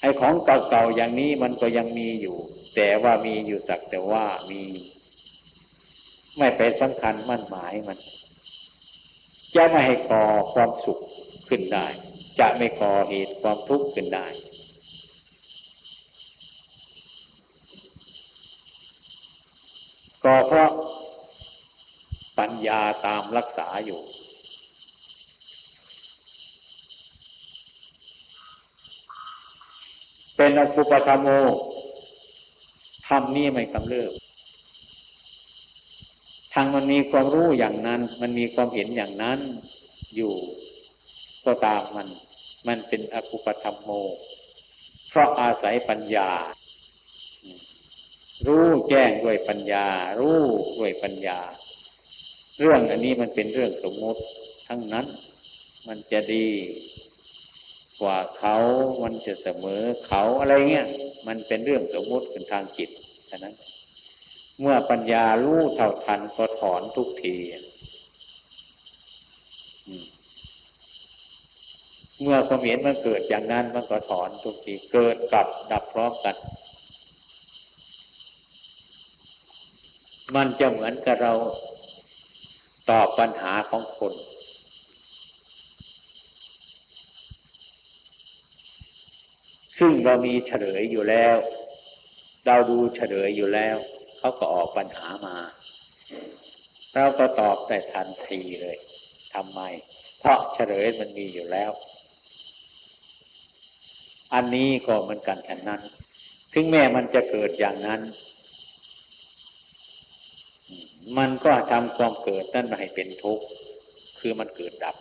[0.00, 2.36] ไอ้ของเก่าๆอย่างนี้มันก็ยังมีอยู่
[2.76, 4.62] แต่ว่ามีอยู่สักแต่ว่ามี
[6.38, 7.98] ไม่ไปสำคัญมั่นหมายมัน
[9.54, 10.98] จะไม่ให้ก่อความสุข
[11.48, 11.86] ขึ้นได้
[12.40, 14.26] จะไม่ก่อเหตุความทุกข์ขึ้นได้
[20.24, 20.70] ก็เพราะ
[22.38, 24.00] ปัญญาตามรักษาอยู่
[30.42, 31.28] เป็นอสุปธรรมโม
[33.08, 34.12] ธรรมนี้ไม่กำเริบ
[36.52, 39.38] ทางมันมีความรู้อย่างนั้น มันมีความเห็นอย่างนั้น
[40.16, 40.34] อยู่
[41.44, 42.08] ก็ตามมัน
[42.68, 43.90] มันเป็นอคุปธรรมโม
[45.08, 46.30] เพราะอาศัยปัญญา
[48.46, 49.86] รู้แจ้งด้วยปัญญา
[50.20, 50.40] รู้
[50.78, 51.38] ด้วยปัญญา
[52.58, 54.20] เรื่องอันนี้มันเป็นเรื่องสมมติ
[54.68, 55.06] ทั้งนั้น
[55.88, 56.46] มันจะดี
[58.00, 58.56] กว่าเขา
[59.02, 60.86] มันจะเสมอเขาอะไรเงี้ย
[61.26, 62.90] มันเป็นเรื่องสมมติเป็นทางจิต
[63.30, 63.54] ฉะนั้น
[64.60, 67.36] เมื่อปัญญารู้เท่าทันก็ถอนทุกที
[72.22, 76.36] เมื่อความเห็นมันเกิดอย่างนั้นมันก็ถอนทุกทีเกิดกับดับพร้อมกัน
[80.34, 81.32] มันจะเหมือนกับเรา
[82.90, 84.14] ตอบปัญหาของคน
[89.80, 91.36] ซึ่งเรามีเฉลยอยู่แล้ว
[92.46, 93.76] เราดูเฉลยอยู่แล้ว
[94.18, 95.36] เขาก็ออกปัญหามา
[96.94, 98.78] เราก็ตอบแต่ทันทีเลย
[99.34, 99.60] ทำไม
[100.18, 101.70] เพราะเฉลยมันมีอยู่แล้ว
[104.34, 105.82] อันนี้ก็เหมือนกันฉันนั้น
[106.52, 108.00] ถึงแม้มันจะเกิดอย่างนั้น
[111.18, 113.44] มันก็ทำความเกิดนั่นมาให้เป็นทุกข์
[114.18, 114.96] คือมันเกิดดับ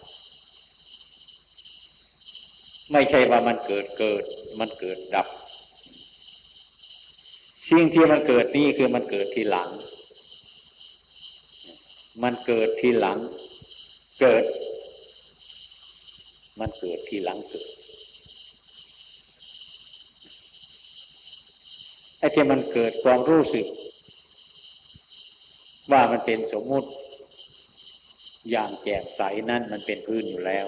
[2.91, 4.23] ไม่ใช่ว่ามันเกิดเกิด
[4.59, 5.27] มันเกิดดับ
[7.67, 9.69] สิ่งที่มันเกิดนี่คือมันเกิดทีหลัง
[12.23, 13.17] มันเกิดทีหลัง
[14.21, 14.43] เกิด
[16.59, 17.69] มันเกิดทีหลังเกิด
[22.19, 23.67] ไอ้ที่มันเกิดความรู้สึก
[25.91, 26.89] ว่ามันเป็นสมมุติ
[28.51, 30.67] อย่างแจ่มใสนั่นมันเป็นพื้นอยู่แล้ว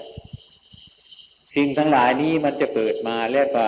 [1.54, 3.64] สิ่งทั้งหลายนี้มันจะเกิดมาแล้วก็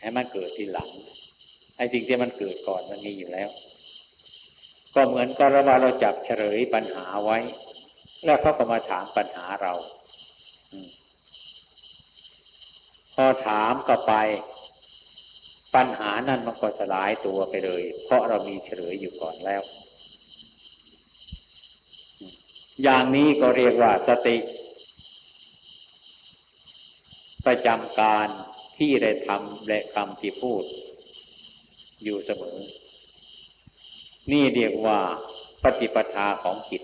[0.00, 0.88] ให้มันเกิดทีหลัง
[1.76, 3.48] ไอ้สิ่งที่มันเกิดก่อนมันมีอยู่แล้ว
[4.94, 7.38] ก็เหมือนกับว่าเราจับเฉลยปัญหาไว้
[8.24, 9.72] แล้วเขาก็มาถามปัญหาเรา
[13.14, 14.14] พอถามก็ไป
[15.74, 19.62] ปัญหานั้นมันก็สลายตัวไปเลย เพราะเรามีเฉลยอยู่ก่อนแล้ว
[22.82, 24.36] อย่างนี้ก็เรียกว่าสติ
[27.46, 28.28] ประจำการ
[28.78, 30.64] ที่ได้ทำและคำที่พูด
[32.04, 32.58] อยู่เสมอ
[34.32, 34.98] นี่เรียกว่า
[35.62, 36.82] ปฏิปทาของจิต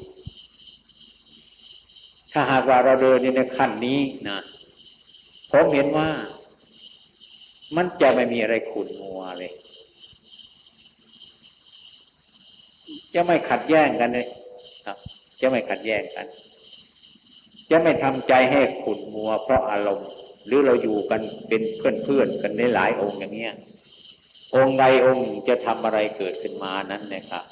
[2.32, 4.38] ถ้าหากว่าเราเดินในขั้นนี้นะ
[5.50, 6.08] ผมเห็นว่า
[7.76, 9.52] มันจะไม่มีอะไรขุนมัวเลย
[13.14, 14.26] จะไม่ขัดแย้งกันเลย
[14.86, 14.96] ครับ
[15.40, 16.26] จะไม่ขัดแย้งกัน
[17.70, 20.10] จะไม่ทำใจให้ขุนมัวเพราะอารมณ์
[20.48, 23.54] หรือเราอยู่กันเป็นเพื่อนเพื่อนกันในหลายองค์อย่างเนี้ย
[24.54, 27.44] องค์ใดองค์จะทำอะไรเกิดขึ้นมานั้นเนี่ยครับ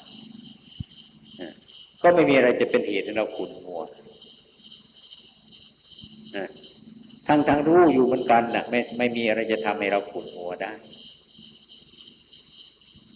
[2.01, 3.81] ก็ไม่มีอะไรจะเป็นเหตุให้เราขุ่นมัว
[7.27, 10.71] ทั้งทั้งรู้อยู่เหมือนกันนะ่ะไม่ไม่มีอะไรจะทำให้เราขุ่นมัวได้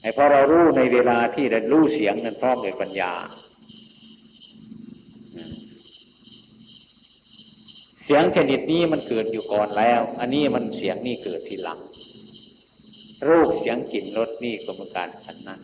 [0.02, 3.14] ไอ้พอเรารู้ในเวลาที่เรารู้เสียงนั้นพร้อมด้วยปัญญา
[8.06, 11.80] เสียงชนิดนี้มันเกิดอยู่ก่อนแล้ว อันนี้มันเสียงนี่เกิดทีหลัง
[13.30, 15.60] รูปเสียงกลิ่นรสนี่ก็เหมือนกันฉันนั้น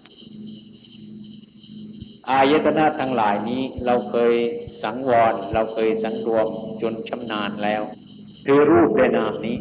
[2.30, 4.34] อายตนะทั้งหลายนี้เราเคย
[4.84, 6.48] สังวร เราเคยสังรวม
[6.82, 7.82] จนชำนาญแล้ว
[8.46, 9.58] คือรูปและนามนี้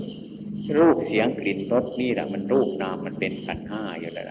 [0.78, 4.26] รูปเสียงกลิ่นรสนี่แหละมันรูปนามมันเป็นขันห้าอยู่แล้ว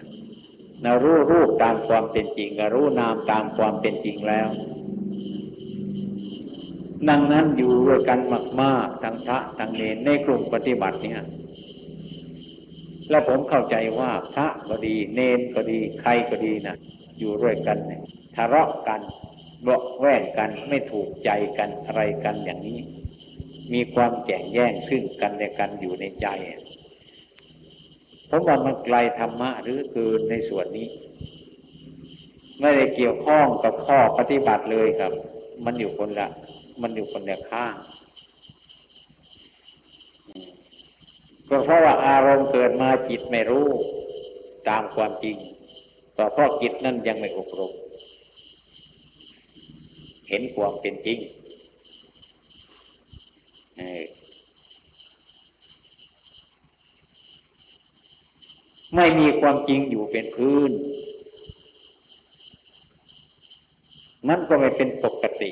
[0.84, 4.48] นะรู้รูปตามความเป็นจริงกับรู้นามตามความเป็นจริงแล้ว
[7.10, 8.20] ดังนั้นอยู่ด้วยกัน
[8.62, 11.22] มากๆทั้งพระทั้งเนรในกลุ่มปฏิบัติเนี่ย
[13.10, 16.76] แล้วผมเข้าใจว่าพระก็ดี เนนก็ดีใครก็ดีนะ
[17.20, 18.02] อยู่ด้วยกันเนี่ย
[18.36, 19.02] ทะเลาะกัน
[19.64, 22.80] เบาแว่งกันไม่ถูกใจกันอะไรกันอย่างนี้
[23.74, 26.28] มีความแข่งแย่งซึ่งกันและกันอยู่ในใจ
[28.30, 30.88] ผมว่ามันไกลธรรมะหรือคือในส่วนนี้
[32.60, 35.14] ไม่ได้เกี่ยวข้องกับข้อปฏิบัติเลยครับ
[35.66, 36.28] มันอยู่คนละ
[36.82, 37.76] มันอยู่คนละข้าง
[41.50, 43.68] ก็เพราะว่าอารมณ์เกิดมาจิตไม่รู้
[44.70, 45.38] ตามความจริง
[46.18, 47.72] ก็เพราะจิตนั่นยังไม่อบรม
[50.30, 51.20] เห็นความเป็นจริง
[58.96, 60.72] ไม่มีความจริงอยู่เป็นพื้น
[64.30, 65.52] นั่นก็ไม่เป็นปกติ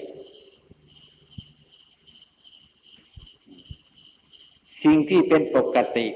[4.83, 6.07] สิ่งที่เป็นปกติ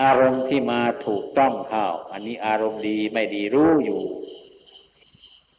[0.00, 4.02] อารมณ์ที่มาถูกต้องเข้าอันนี้อารมณ์ดีไม่ดีรู้อยู่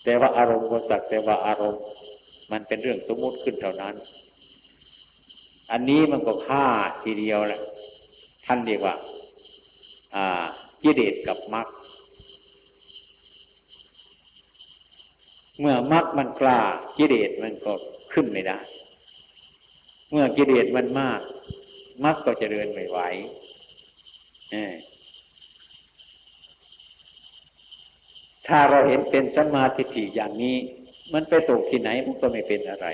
[0.04, 1.84] แต่ว่าอารมณ์ก็สักแต่ว่าอารมณ์
[2.52, 3.96] มันเป็นเรื่องสมมติขึ้นเท่านั้น
[5.72, 6.66] อันนี้มันก็ฆ่า
[7.04, 7.62] ทีเดียวแหละ
[8.46, 8.96] ท่านเรียกว่า
[10.84, 11.68] กิเลสกับมรรค
[15.60, 16.60] เมื่อมรรคมันกล้า
[16.98, 17.72] กิเลสมันก็
[18.14, 18.58] ขึ้นไม่ได้
[20.12, 21.22] เมื่อกิเลสมันมาก
[22.04, 23.00] มรรคก็จะเดินไม่ไหว
[28.48, 30.58] ถ้าเราเห็นเป็นสมาธิิอย่างนี้
[31.14, 32.88] มันไปตกที่ไหนมันก็ไม่เป็นอะไร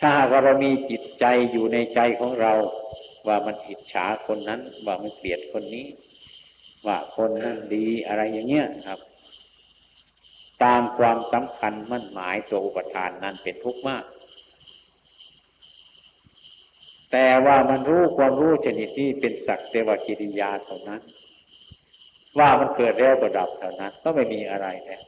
[0.00, 2.52] ถ้าหากเรามีจิตใจอยู่ในใจของเรา
[3.26, 5.86] ว่ามันอิจฉาคนนั้น ว่ามันเกลียดคนนี้
[6.86, 9.00] ว่าคนนั้นดีอะไรอย่างเงี้ยครับ
[10.64, 14.04] ตามความสำคัญมั่นหมายตัวอุปทานนั้นเป็นทุกข์มาก
[17.18, 21.02] แต่ว่ามันรู้ความรู้ชนิดที่เป็นสักเทวกิริยาเท่านั้น
[22.38, 25.02] ว่ามันเกิดแล้วก็ดับเท่านั้น ก็ไม่มีอะไรแล้ว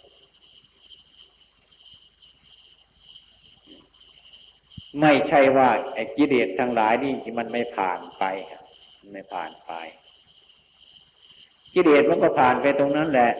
[5.01, 8.25] ไม่ใช่ว่าไอ้กิเลสทั้งหลายนี่มันไม่ผ่านไป
[9.13, 9.73] ไม่ผ่านไป
[11.75, 13.33] กิเลสมันก็ผ่านไปตรงนั้นแหละ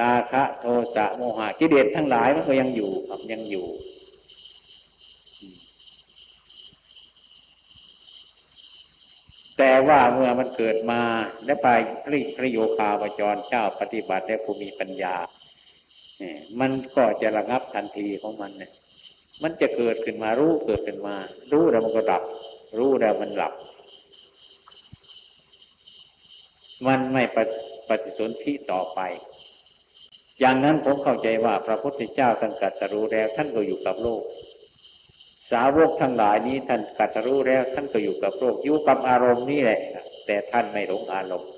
[0.00, 3.66] ราคะโทสะโมหะกิเลสทั้งหลายมันก็ยังอยู่ครับยังอยู่
[9.58, 11.00] แต่ว่าเมื่อมันเกิดมา
[11.44, 11.68] และไป
[12.04, 15.14] พริพระโยคาวจรเจ้าปฏิบัติและผู้มีปัญญา
[16.18, 18.72] เนี่ยมันก็จะระงับทันทีของมันเนี่ย
[19.42, 21.16] มันจะเกิดขึ้นมารู้เกิดขึ้นมา
[21.52, 22.22] รู้แล้วมันก็ดับ
[22.78, 23.54] รู้แล้วมันหลับ
[26.86, 27.22] มันไม่
[27.88, 29.00] ปฏิสนธิต่อไป
[30.40, 34.22] อย่างนั้นผมเข้าใจว่าพระพุทธเจ้าท่านกัตรู้แล้วท่านก็อยู่กับโลก
[35.50, 39.80] สาวกทั้งหลายนี้ท่านกัตรู้แล้วท่านก็อยู่กับโลกอยู่กับอารมณ์นี่แหละ
[40.26, 41.50] แต่ท่านไม่หลงอารมณ์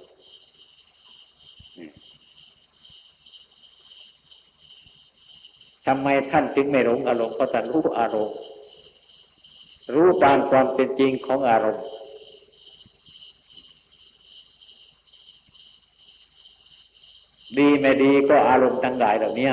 [5.87, 8.37] ทำไมท่านจึงไม่หลงอารมณ์เพราะท่านรู้อารมณ์
[9.95, 11.85] รู้ตามความเป็นจริงของอารมณ์
[17.57, 19.51] ดีไม่ดีก็อารมณ์ทั้งหลายเหล่านี้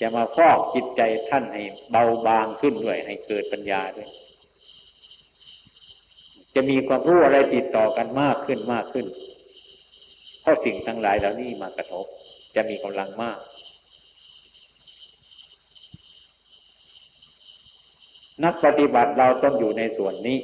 [0.00, 4.08] จะมาฟอกจิตใจท่านให้เบาบางขึ้นด้วยให้เกิดปัญญาด้วย
[6.54, 9.06] จะมีความรู้อะไรติดต่อกันมากขึ้นมากขึ้น
[10.40, 12.06] เพราะสิ่งทั้งหลายเหล่านี้มากระทบ
[12.54, 13.38] จะมีกำลังมาก
[18.44, 20.38] นักปฏิบัติเราต้องอยู่ในส่วนนี้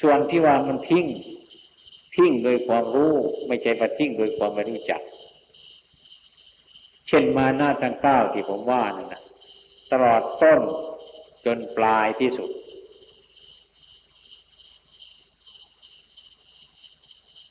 [0.00, 1.06] ส่วนที่ว่ามันทิ้ง
[2.14, 3.14] ทิ้งโดยความรู้
[3.46, 5.02] ไม่ใช่ปทิ้งโดยความไม่รู้จัก
[7.08, 9.22] เช่นมาหน้าทางเก้าที่ผมว่านั่นนะ
[9.92, 10.60] ตลอดต้น
[11.46, 12.50] จนปลายที่สุด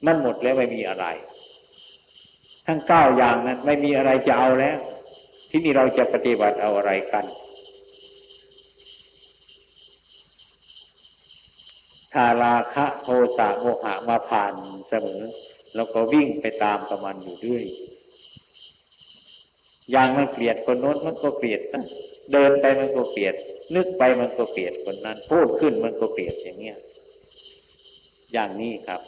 [0.05, 1.05] มันหมดแล้วไม่มีอะไร
[2.65, 4.77] ทั้งเก้าอย่างนั้นไม่มีอะไรจะเอาแล้ว
[5.49, 7.25] ที่นี่เราจะปฏิบัติเอาอะไรกัน
[12.13, 13.07] ถ้าราคะโท
[13.37, 14.53] สะโมหะมาผ่าน
[14.89, 15.21] เสมอ
[15.75, 17.63] เราก็วิ่งไปตามประมันอยู่ด้วย
[19.91, 21.85] อย่างมันเกลียดคนโน้นมันก็เกลียดนะ
[22.31, 23.33] เดินไปมันก็เปลี่ยน
[23.75, 26.77] นึกไปมันก็เปลี่ยนคนนั้น พูดขึ้นมันก็เปลี่ยนอย่างเนี้ย
[28.33, 29.01] อย่างนี้ครับ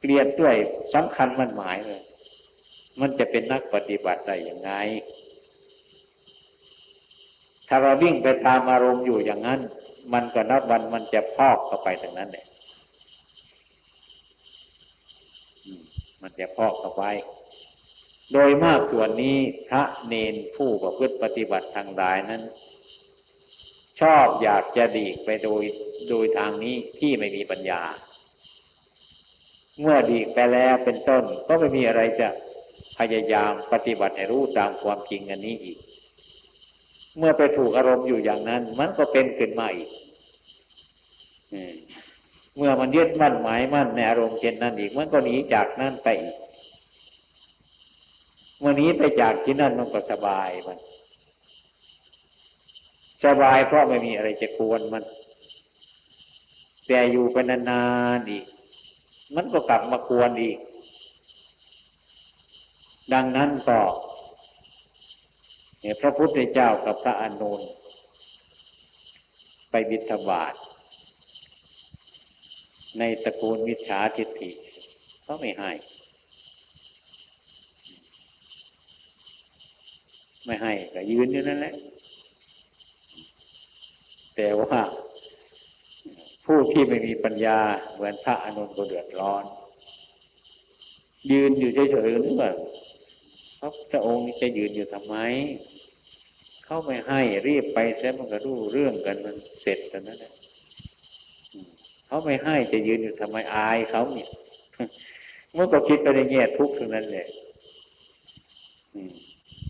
[0.00, 0.54] เปลี่ยนด้วย
[0.94, 2.02] สำคัญมันหมายเลย
[3.00, 4.70] มันจะเป็นนักปฏิบัติได้อย่างไง
[7.68, 9.60] ถ้าเราวิ่งไปตามอารมณ์อยู่อย่างนั้น
[10.12, 12.46] มันก็นับวันมันจะพอกเข้าไปถึงนั้นเลย
[16.22, 17.04] มันจะพอกเข้าไป
[18.32, 19.38] โดยมากส่วนนี้
[19.68, 22.42] พระเนนผู้ประพฤติปฏิบัติทางใดนั้น
[24.00, 25.62] ชอบอยากจะดีไปโดย
[26.08, 27.82] โดยทางนี้ที่ไม่มีปัญญา
[29.80, 32.28] เมื่อดีไปแล้วเป็นต้นก็ไม่มีอะไรจะ
[32.98, 35.78] พยายามปฏิบัติให้รู้ตามความจริงอันนี้อีก
[37.18, 39.90] เมื่อไปถูกอารมณ์อยู่อย่างนั้น มันก็เป็นขึ้นมาอีก
[42.56, 46.36] เมื่อมันยึดมั่นหมายมั่นในอารมณ์เช่นนั้นอีก มันก็หนีจากนั่นไปอีก
[48.58, 50.78] เมื่อนี้ไปจากที่นั่นมันก็สบายมัน
[53.24, 55.04] สบายเพราะไม่มีอะไรจะกวนมัน
[56.86, 57.82] แต่อยู่ไปนา
[58.16, 58.44] นๆอีก
[59.34, 60.58] มันก็กลับมากวนอีก
[63.12, 63.78] ดังนั้นก็
[66.00, 67.60] พระพุทธเจ้ากับพระอนุน
[69.70, 70.54] ไปบิณฑบาต
[72.98, 74.50] ในตระกูลมิจฉาทิฏฐิ
[75.26, 75.72] ก็ไม่ให้
[80.44, 81.74] ไม่ให้ก็ยืนอยู่นั่นแหละ
[84.36, 84.80] แต่ว่า
[86.44, 87.58] ผู้ที่ไม่มีปัญญา
[87.92, 89.44] เหมือนพระอนุนก็เดือดร้อน
[91.30, 92.52] ยืนอยู่เฉยๆหรือเปล่า
[93.90, 95.16] พระองค์นี้จะยืนอยู่ทำไม
[96.64, 100.32] เขาไม่ให้รีบไปเสียมันก็รู้เรื่องกันมันเสร็จกันนั่นแหละ
[102.06, 104.28] เขาไม่ให้จะยืนอยู่ทำไมอายเขาเนี่ย
[105.52, 107.28] เมื่อก็คิดไปในแง่ทุกข์เท่านั้นเลย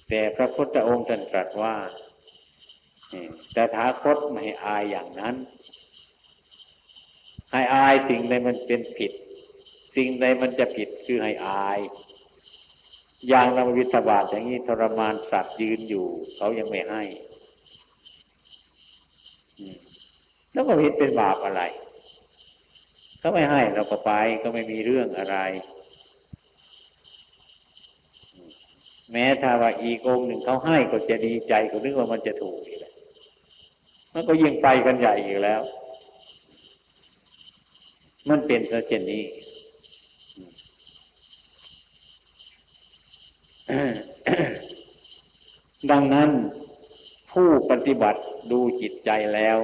[0.09, 1.75] แต่พระพุทธองค์ท่านตรัสว่า
[3.53, 5.35] แต่ถาคตไม่อายอย่างนั้น
[7.53, 9.13] ให้อายสิ่งใดมันเป็นผิด
[9.97, 11.79] สิ่งใดมันจะผิดคือให้อาย
[13.29, 16.07] อย่างเราวิทบาทอย่างนี้ทรมานสัตว์ยืนอยู่
[16.37, 17.03] เขายังไม่ให้
[20.53, 21.63] แล้วก็ผิดเป็นบาปอะไร
[23.19, 24.13] เขาไม่ให้เราก็ไป
[24.43, 25.37] ก็ไม่มีเรื่องอะไร
[29.13, 32.95] แม้ถ้าว่าอีกองหนึ่งเขาให้ก็จะดีใจก็นึกว่ามันจะถูกอีกแล้ว
[34.15, 35.63] มันก็ยิ่งไปกันใหญ่อีกแล้ว
[38.29, 39.23] มันเป็นเช่นนี้
[45.91, 46.31] ดังนั้น
[47.33, 49.59] ผู้ปฏิบัติดูจิตใจแล้ว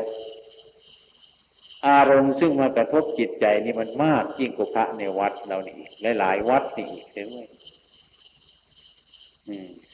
[1.89, 5.77] อารมณ์ซึ่งมากระทบจิตใจนี่มันมากยิ่งกว่าพระในวัดเรานี่
[6.19, 7.47] หลาย ๆ วัดนี่อีกเสียด้วย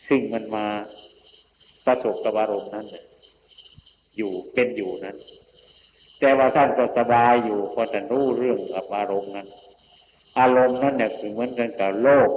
[0.09, 0.67] ซึ่งมันมา
[1.87, 2.87] ประสบกับอารมณ์นั้น
[4.17, 5.17] อยู่เป็นอยู่นั้น
[6.21, 9.49] แต่ว่าท่านก็สบายอยู่พอท่านรู้เรื่องกับอารมณ์นั้น
[10.39, 12.31] อารมณ์นั้นเนี่ยคือเหมือนกันกับโลก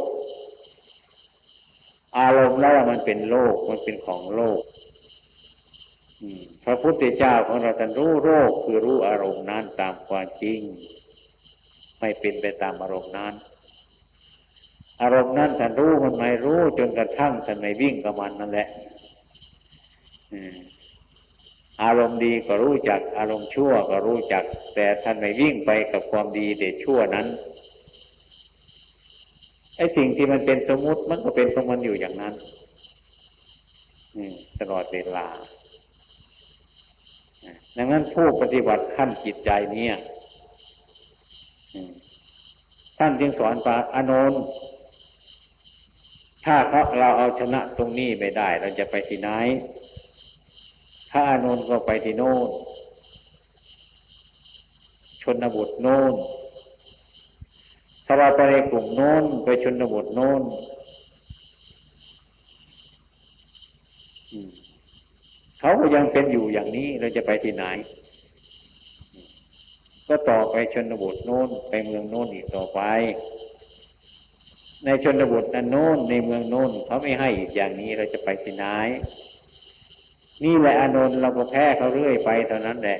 [2.17, 4.61] อารมณ์แล้วมันเป็นโลกมันเป็นของโลก
[6.63, 10.59] พระพุทธเจ้าของเราท่านรู้โรคคือรู้อารมณ์นั้นตามความจริง
[11.99, 13.33] ไม่เป็นไปตามอารมณ์นั้น
[15.01, 18.67] อารมณ์นั้นท่านรู้มันไม่รู้จนกระทั่งท่านไม่วิ่งกับมันนั่นแหละ
[21.83, 24.43] อารมณ์ดีก็รู้จัก อารมณ์ชั่วก็รู้จัก
[24.75, 27.27] แต่ท่านไม่วิ่งไปกับความดีเด็ดชั่วนั้น
[29.79, 32.33] ไอ้สิ่งที่มันเป็นสมมุติมันก็เป็นของมันอยู่อย่างนั้น
[34.59, 35.27] ตลอดเวลา
[37.77, 39.95] ดังนั้นผู้ปฏิบัติขั้นจิตใจเนี่ย
[42.97, 44.41] ท่านจึงสอนปาอานนท์
[46.45, 49.29] ถ้าเขาเราเอาชนะตรงนี้ไม่ได้ เราจะไปที่ไหน
[51.11, 52.49] ถ้าอานนท์ก็ไปที่โน่น
[55.21, 56.13] ชนบทโน่น
[58.11, 60.41] ถ้าเราไปในกลุ่มโน้นไปชนบทโน้น
[65.59, 67.63] เขาก็ยังเป็นอยู่อย่างนี้เราจะไปที่ไหน
[70.07, 72.81] ก็ต่อไปชนบทโน้น ไปเมืองโน้นอีกต่อไป
[74.83, 78.65] ในชนบทนั้นโน้นในเมืองโน้นเขาไม่ให้อีกอย่างนี้เราจะไปที่ไหน
[80.43, 82.99] นี่แหละอนนท์เราก็แพ้เขาเรื่อยไปเท่านั้นแหละ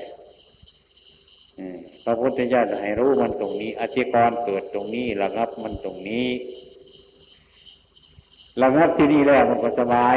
[2.04, 6.28] พระพุทธเจ้าจะให้รู้มันตรงนี้อธิกรเกิดตรงนี้ระงับมันตรงนี้
[8.62, 10.16] ระงับที่นี่แล้วมันก็สบาย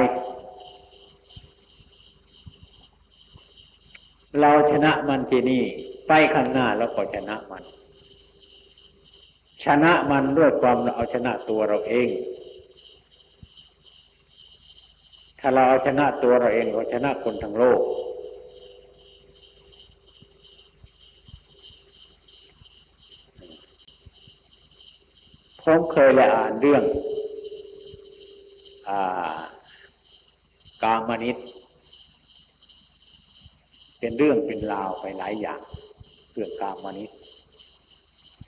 [4.41, 5.63] เราชนะมันที่นี่
[6.07, 7.63] ไปข้างหน้าแล้วก็ชนะมัน
[9.65, 12.09] ชนะมันด้วยความเราเอาชนะตัวเราเอง
[15.39, 17.81] ถ้าเราเอาชนะตัวเราเองเราชนะคนทั้งโลก
[25.63, 26.83] ผมเคยได้อ่านเรื่อง
[28.89, 28.91] อ
[30.83, 31.37] กามนิต
[33.99, 35.61] เป็นเรื่องเป็นราวไปหลายอย่าง
[36.33, 37.11] เรื่องกามนิต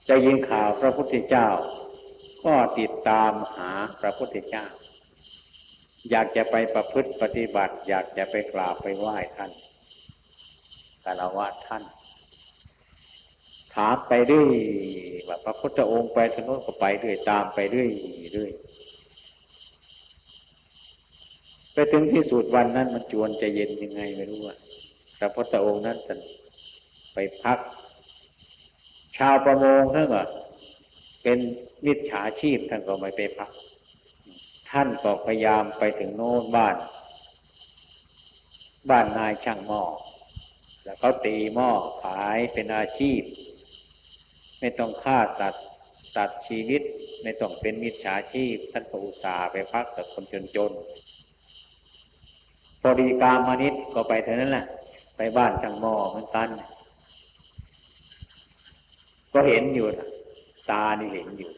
[0.07, 1.47] จะยินข่าวพระพุทธเจ้า
[2.45, 4.65] ก็ติดตามหาพระพุทธเจ้า
[6.11, 9.51] อยากจะไปประพฤติปฏิบัติ อยากจะไปกราบไปไหว้ท่าน
[11.03, 11.83] กาลวะท่าน
[13.75, 14.49] ถามไปเรื่อย
[15.27, 17.89] ว่าพระพุทธองค์ไปทนุนก็ไปเรื่อยตามไปเรื่อย
[18.33, 18.51] เรื่อย
[21.73, 24.53] ไปถึงที่สุดวันนั้นมันจวนจะเย็นยังไงไม่รู้ว่
[25.17, 26.13] พระพุทธองค์นั้นจะ
[27.13, 27.59] ไปพัก
[29.17, 30.21] ชาวประมงท่านก็
[31.23, 31.37] เป็น
[31.85, 33.51] มิจฉาชีพท่านก็ไม่ไปพัก
[34.69, 36.75] ท่านก็พยายามไปถึงโน้นบ้าน
[38.89, 39.83] บ้านนายช่างหม้อ
[40.83, 41.69] แล้วเขาตีหม้อ
[42.03, 43.21] ขายเป็นอาชีพ
[44.59, 45.65] ไม่ต้องฆ่าสัตว์
[46.17, 46.81] ตัดชีวิต
[47.23, 50.23] ไม่ต้องเป็นมิจฉาชีพ ท่านก็อุตส่าห์ไปพักกับคน
[50.55, 54.65] จนๆพอดีกามานิดก็ไปเท่านั้นแหละ
[55.17, 56.49] ไปบ้านช่างหมอเหมือนกัน
[59.33, 59.87] ก็เห็นอยู่
[60.71, 61.51] ตานี่เห็นอยู่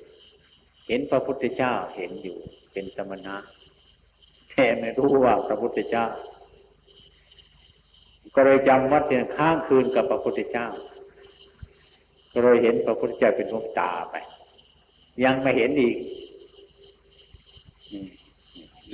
[0.88, 2.38] เห็นพระพุทธเจ้าเห็นอยู่
[2.72, 3.36] เป็นสมณะ
[4.50, 6.06] แต่ไม่รู้ว่าพระพุทธเจ้า
[8.36, 10.68] ก็เลยจำวัดเดียนข้างคืนกับพระพุทธเจ้า
[12.44, 14.16] เลยเห็นพระพุทธเจ้าเป็นดวงตาไป
[15.24, 15.98] ยังไม่เห็นอีก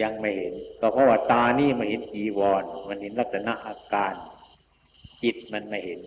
[0.01, 4.13] ยังไม่เห็น ก็เพราะว่าตานี่มาเห็นจีวร มันเห็นลักษณะอาการ
[5.23, 5.99] จิตมันไม่เห็น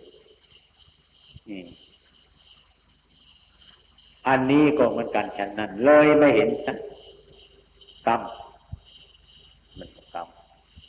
[4.27, 6.49] อันนี้ก็เหมือนกันฉันนั้นเลยไม่เห็น
[8.07, 8.21] กรรม
[9.79, 10.27] มันกรรม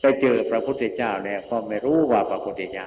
[0.00, 2.86] ไปเจอพระพุทธเจ้าแล้วก็ไม่รู้ว่าพระพุทธเจ้า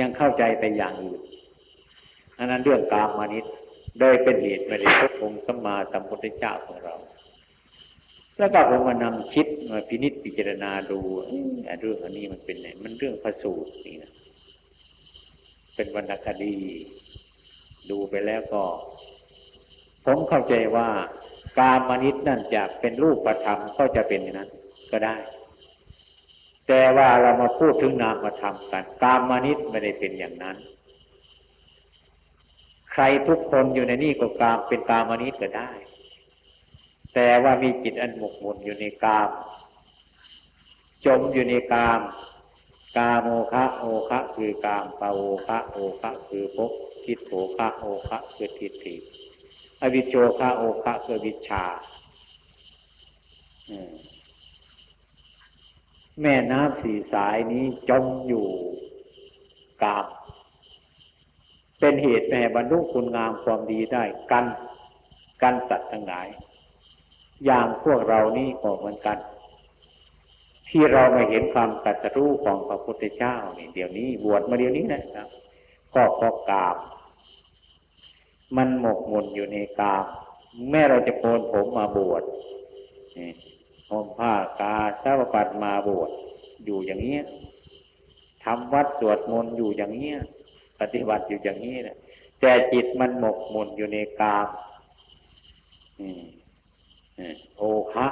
[0.00, 1.20] ยังเข้าใจไปอย่างอื่น
[2.38, 3.44] อันนั้นเรื่องกามมานิด
[4.00, 6.94] โดยเป็นเหตุไม่ได้พบองค์สัมมาสัมพุทธเจ้าของเรา
[8.38, 10.98] แล้วก็ผมมานำคิดมาพินิจพิจารณาดู
[11.80, 14.12] เรื่องอันนี้มันเป็นไงมันเรื่องพระสูตรนี่นะ
[15.74, 16.56] เป็นวรรณคดี
[17.90, 18.62] ดูไปแล้วก็
[20.04, 20.88] ผมเข้าใจว่า
[21.60, 24.50] การมนิตนั่นจะเป็นรูปธรรมก็จะเป็นอย่างนั้น
[24.92, 25.16] ก็ได้
[26.68, 30.56] แต่ว่าเรามาพูดถึงนามธรรมกันการมนิตไม่ได้เป็นอย่างนั้น
[32.98, 35.70] ใครทุกคนอยู่ในนี่ก็กามเป็นกามนิตก็ได้
[37.14, 39.30] แต่ว่ามีจิตอันหมกมุ่นอยู่ในกาม
[41.06, 42.00] จมอยู่ในกาม
[42.96, 46.72] กาโมคะโอคะคือกามปาโอคะโอคะคือภพ
[47.04, 48.94] ทิฏโถคะโอคะคือทิฏฐิ
[49.80, 51.64] อวิโชคะโอคะคือวิชา
[56.20, 58.48] แม่น้ำสี่สายนี้จมอยู่
[59.82, 60.06] กาม
[61.80, 64.46] เป็นเหตุแม่บรรลุคุณงามความดีได้กัน
[65.42, 66.26] กันสัตว์ทั้งหลาย
[67.44, 69.18] อย่างพวกเรานี่ก็เหมือนกัน
[70.68, 75.28] ที่เราไม่เห็นความตัดรู้ของพระพุทธเจ้านี่เดี๋ยวนี้บวชมาเดี๋ยวนี้นะครับ
[75.94, 76.76] ก็เพราะกาม
[78.56, 80.04] มันหมกมุ่นอยู่ในกาม
[80.70, 82.22] แม่เราจะโกนผมมาบวช
[83.90, 86.10] ห่มผ้ากาสาวปัดมาบวช
[86.64, 87.24] อยู่อย่างเงี้ย
[88.44, 90.18] ทำวัดสวดมนต์อยู่อย่างเงี้ย
[90.80, 91.96] ปฏิบัติอยู่อย่างนี้นะ
[92.40, 94.46] แต่จิตมันหมกมุ่นอยู่ในกาม
[97.56, 97.62] โอ
[97.92, 98.06] คะ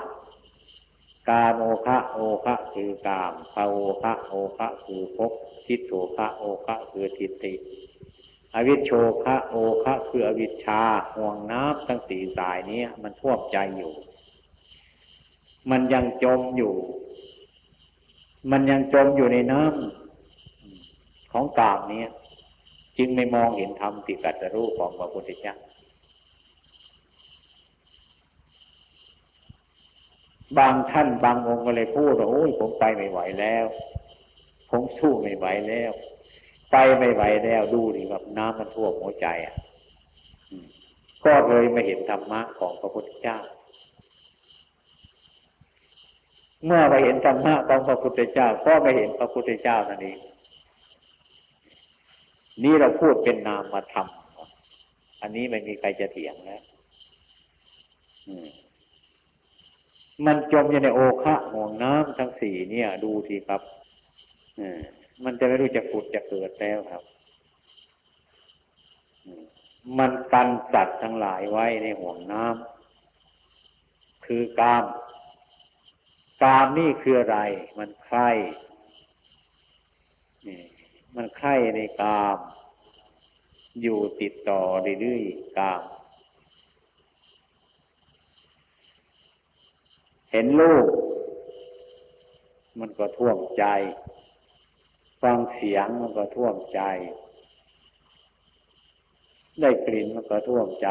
[1.28, 5.32] กาโมคะโอคะคือกามภาโอคะโอคะคือภพ
[5.66, 7.54] ทิฏโถคะโอคะคือทิฏฐิ
[8.54, 8.90] อวิชโช
[9.24, 10.80] คะโอคะคืออวิชชา
[11.14, 13.92] ห่วงน้ำทั้งสี่สายนี้มันท่วมใจอยู่
[15.70, 16.74] มันยังจมอยู่
[18.50, 22.04] มันยังจมอยู่ในน้ำของกามนี้
[22.98, 25.56] จึงไม่มองเห็นธรรมที่กัตรู้ของพระพุทธเจ้า
[30.58, 33.66] บางท่านบางองค์ก็เลยพูดว่าโอ้ยผมไปไม่ไหวแล้ว
[34.70, 35.92] ผมสู้ไม่ไหวแล้ว
[36.72, 39.54] ไปไม่ไหวแล้วดูดิแบบน้ำมันท่วมหัวใจอะ
[41.24, 43.38] ก็เลยไม่เห็นธรรมะของพระพุทธเจ้า
[46.66, 50.18] เมื่อไปเห็นธรรมะของพระพุทธเจ้า ก็ไม่เห็นพระพุทธเจ้านั่นเอง
[52.62, 54.08] นี่เราพูดเป็นนามธรรม
[55.20, 56.62] อันนี้ไม่มีใครจะเถียงแล้ว
[58.28, 58.48] อืม
[60.26, 63.62] มันจมอยู่ในโอคะห่วงน้ำทั้งสี่เนี่ย ดูทีครับ
[65.24, 67.02] มันจะไม่รู้จะขุดจะเกิดแล้วครับ
[69.98, 74.84] มันกันสัตว์ทั้งหลายไว้ในห่วงน้ำคือกาม
[76.42, 77.38] กามนี่คืออะไร
[77.78, 78.28] มันใคร่
[81.14, 82.38] มันใคร่ในกาม
[83.82, 84.60] อยู่ติดต่อ
[85.00, 85.82] เรื่อยๆกาม
[90.30, 90.88] เห็นลูก
[92.78, 93.64] มันก็ท่วมใจ
[95.22, 96.80] ฟังเสียงมันก็ท่วมใจ
[99.60, 100.88] ได้กลิ่นมันก็ท่วมใจ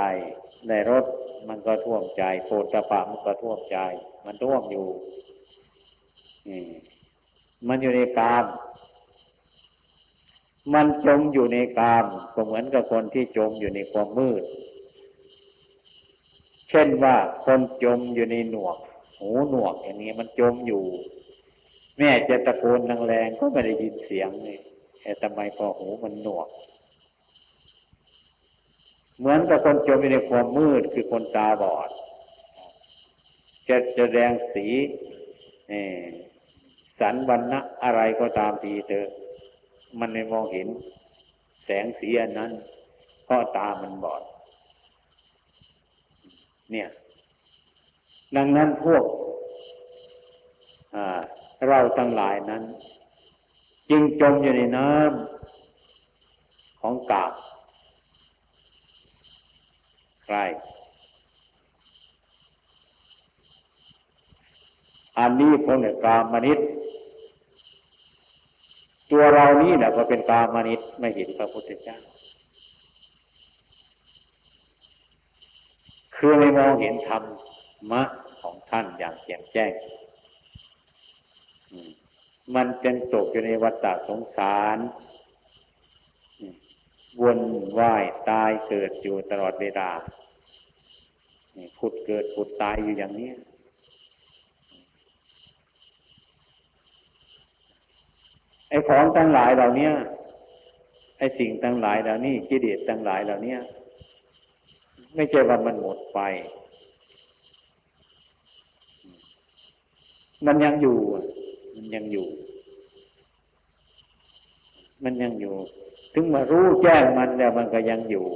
[0.68, 1.06] ได้รส
[1.48, 3.78] มันก็ท่วมใจโผฏฐะมันก็ท่วมใจ
[4.26, 4.88] มันท่วมอยู่
[7.68, 8.46] มันอยู่ในกาม
[10.74, 14.44] มันจมอยู่ในกามก็เหมือนกับคนที่จมอยู่ในความมืด
[16.70, 18.78] เช่นว่าคนจมอยู่ในหนวก
[19.20, 20.84] หูหนวกอย่างนี้มันจมอยู่
[21.98, 24.60] แม่จะตะโกนแรงๆก็ไม่ได้ยินเสียงเลย
[25.02, 26.48] แต่ทำไมพอหูมันหนวก
[29.18, 31.90] เหมือนกับคนจมอยู่ในความมืดคือคนตาบอด
[33.68, 34.66] จะจะแดงสี
[37.00, 39.10] สันวันนะอะไรก็ตามทีเถอะ
[40.00, 40.68] มันไม่มองเห็น
[41.66, 42.52] แสงสีอันนั้น
[43.26, 44.22] เพราะตามันบอด
[46.72, 46.88] เนี่ย
[48.36, 49.04] ดังนั้นพวก
[51.68, 52.64] เราทั้งหลายนั้น
[53.90, 57.34] จึงจมอยู่ในน้ำของกาบ
[60.24, 60.38] ใคร
[65.18, 66.60] อันนี้พวกเนี่ยกามนิต
[69.16, 71.98] ตัวเรานี่แหละก็เป็นกามนิตไม่เห็นพระพุทธเจ้า
[76.16, 77.24] คือไม่มองเห็นธรร
[77.92, 78.04] มะ
[78.42, 79.72] ของท่านอย่างแจ่มแจ้ง
[82.56, 84.78] มันเป็นตกอยู่ในวัฏฏะสงสาร
[87.22, 87.40] วน
[87.80, 89.90] ว่ายตายเกิดอยู่ตลอดเวลา
[91.78, 93.30] ผุดเกิดผุดตายอยู่อย่างนี้
[98.74, 99.90] ไอ้ของทั้งหลายเหล่านี้
[101.18, 103.56] ไอ้สิ่งทั้งหลายเหล่านี้กิเลสทั้งหลายเหล่านี้
[105.16, 106.20] ไม่ใช่ว่ามันหมดไป
[110.46, 110.98] มันยังอยู่
[111.76, 112.28] มันยังอยู่
[115.04, 115.56] มันยังอยู่
[116.14, 118.28] ถึงมารู้แจ้งมันแล้วมันก็ยังอยู่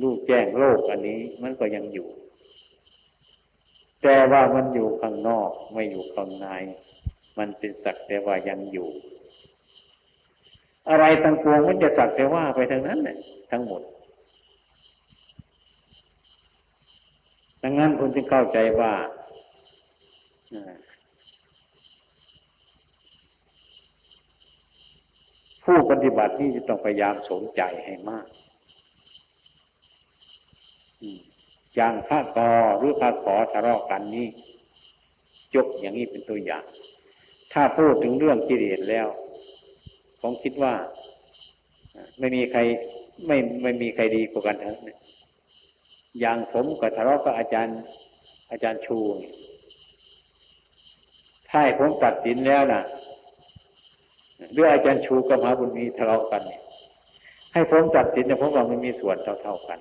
[0.00, 2.08] รู้แจ้งโลกอันนี้ มันก็ยังอยู่
[4.02, 6.48] แต่ว่ามันอยู่ข้างนอก ไม่อยู่ข้างใน
[7.38, 8.88] มันเป็นสักแต่ว่ายังอยู่
[10.88, 13.16] อะไรต่างปวงมันจะสักแต่ว่าไปทางนั้นเนี่ย
[13.50, 13.82] ทั้งหมด
[17.62, 18.92] ดังนั้นคุณจึงเข้าใจว่า
[25.64, 28.26] ผู้ปฏิบัตินี่จะต้องพยายามสนใจให้มาก
[31.74, 34.26] อย่างพระกอหรือพระขอทะเลาะกันนี้
[35.54, 36.64] จบอย่างนี้เป็นตัวอย่าง
[37.52, 39.06] ถ้าพูดถึงเรื่องกิเลสแล้ว
[40.20, 40.74] ผมคิดว่า
[42.18, 42.60] ไม่มีใคร
[43.26, 44.98] ไม่ไม่มีใครดีกว่ากันทั้งนั้น
[46.20, 47.78] อย่างผมกับทะเลาะกับอาจารย์
[48.50, 48.98] อาจารย์ชู
[51.48, 52.82] ถ้าให้ผมตัดสินแล้วนะ
[54.52, 56.60] หรืออาจารย์ชูกับมหาบุญมีทะเลาะกันเนี่ย
[57.52, 59.78] ให้ผมตัดสินเนี่ยผมว่ามันมีส่วนเท่าๆกัน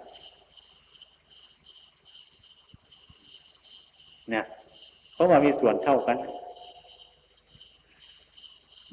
[4.32, 4.45] เนี่ย
[5.13, 6.18] เพราะว่ามีส่วนเท่ากัน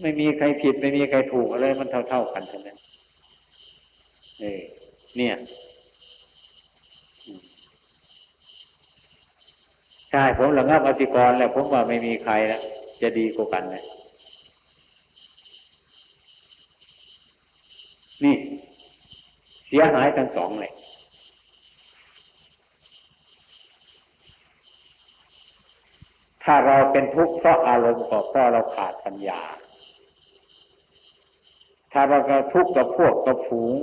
[0.00, 2.78] ไม่มีใครผิด ไม่มีใครถูกอะไรมันเท่า ๆกันทั้งนั้น
[4.40, 4.62] เออ
[5.16, 5.34] เนี่ย
[10.10, 12.62] ใช่ผมระงับอธิกรแล้วผมว่าไม่มีใครแล้ว
[13.02, 13.84] จะดีกว่ากันเลย
[18.24, 18.34] นี่
[19.66, 20.72] เสียหายทั้งสองเลย
[26.44, 29.40] ถ้าเราเป็นทุกข์เพราะอารมณ์ก็เพราะเราขาดปัญญา
[31.96, 33.74] ถ้าเราก็ทุกข์กับพวกกับฝูง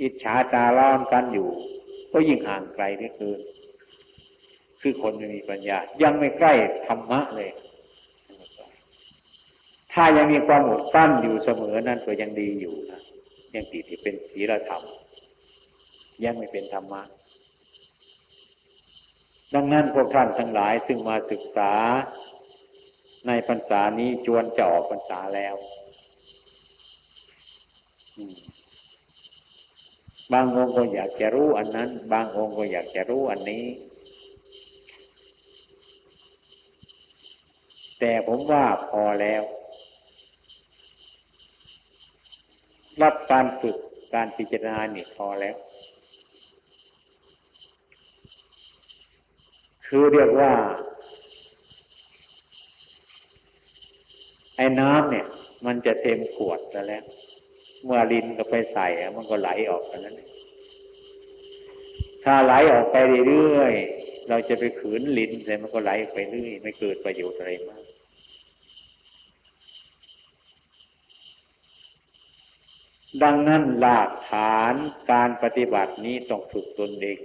[0.00, 1.48] อิจฉาตาล้อมกันอยู่
[2.12, 3.34] ก็ยิ่งห่างไกลนี่คือ
[4.80, 6.52] คือคนไม่มีปัญญา ยังไม่ใกล้
[6.86, 7.50] ธรรมะเลย
[9.92, 13.00] ถ้ายังมีความอดตั้นอยู่เสมอนั่นก็ยังดีอยู่นะ
[13.54, 14.82] ยังติดที่เป็นศีลธรรม
[16.24, 17.02] ยังไม่เป็นธรรมะ
[19.54, 21.72] ดังนั้นพวกท่านทั้งหลายซึ่งมาศึกษา
[23.26, 25.54] ในพรรษานี้จวนจะออกพรรษาแล้ว
[30.32, 33.64] บางองค์ก็อยากจะรู้อันนั้น บางองค์ก็อยากจะรู้อันนี้
[37.98, 39.42] แต่ผมว่าพอแล้ว
[43.02, 43.76] รับการฝึก
[44.14, 45.56] การพิจารณานี่พอแล้ว
[49.86, 50.52] คคือเรียกว่า
[54.56, 55.26] ไอ้น้ำเนี่ย
[55.66, 57.04] มันจะเต็มขวดแล้ว
[57.84, 60.20] เมื่อลินก็ไปใส่มันก็ไหลออกนั้น
[62.24, 62.96] ถ้าไหลออกไป
[63.28, 67.82] เรื่อยๆเราจะไปขืนลินใส่มันก็ไหลไปเรื่อยไม่เกิดประโยชน์อะไรมาก
[73.22, 74.74] ดังนั้นหลักฐาน
[75.10, 77.18] การปฏิบัตินี้ต้องฝึกตนเอง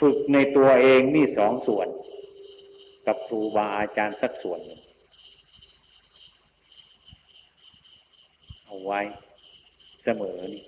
[0.00, 1.88] ฝึกในตัวเองนี่สองส่วน
[3.06, 4.80] กับครูบาอาจารย์สักส่วนหนึ่ง
[8.70, 9.00] เอาไว้
[10.04, 10.64] เสมอนี่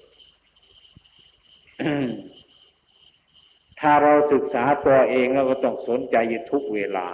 [3.81, 7.09] ถ้าเราศึกษาตัวเองเราก็ต้องสนใจอยู่ทุกเวลา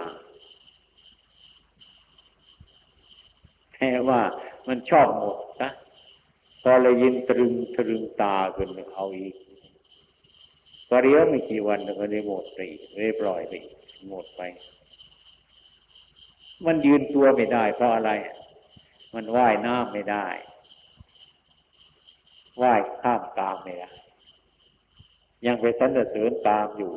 [3.75, 4.21] แค่ว่า
[4.67, 5.71] มันชอบหมดนะ
[6.63, 9.35] พอเรายินตรึงตรึงตาขึ้นเอาอีก
[10.87, 12.59] พอเรียวไม่กี่วันก็ได้หมดไป
[12.99, 13.53] เรียบร้อยไป
[14.09, 14.41] หมดไป
[16.65, 18.11] มันยืนตัวไม่ได้ เพราะอะไร
[19.13, 20.27] มันว่ายน้ำไม่ได้
[22.61, 23.89] ว่ายข้ามกลางไม่ได้
[25.45, 26.93] ยังไปสรรเสริญตามอยู่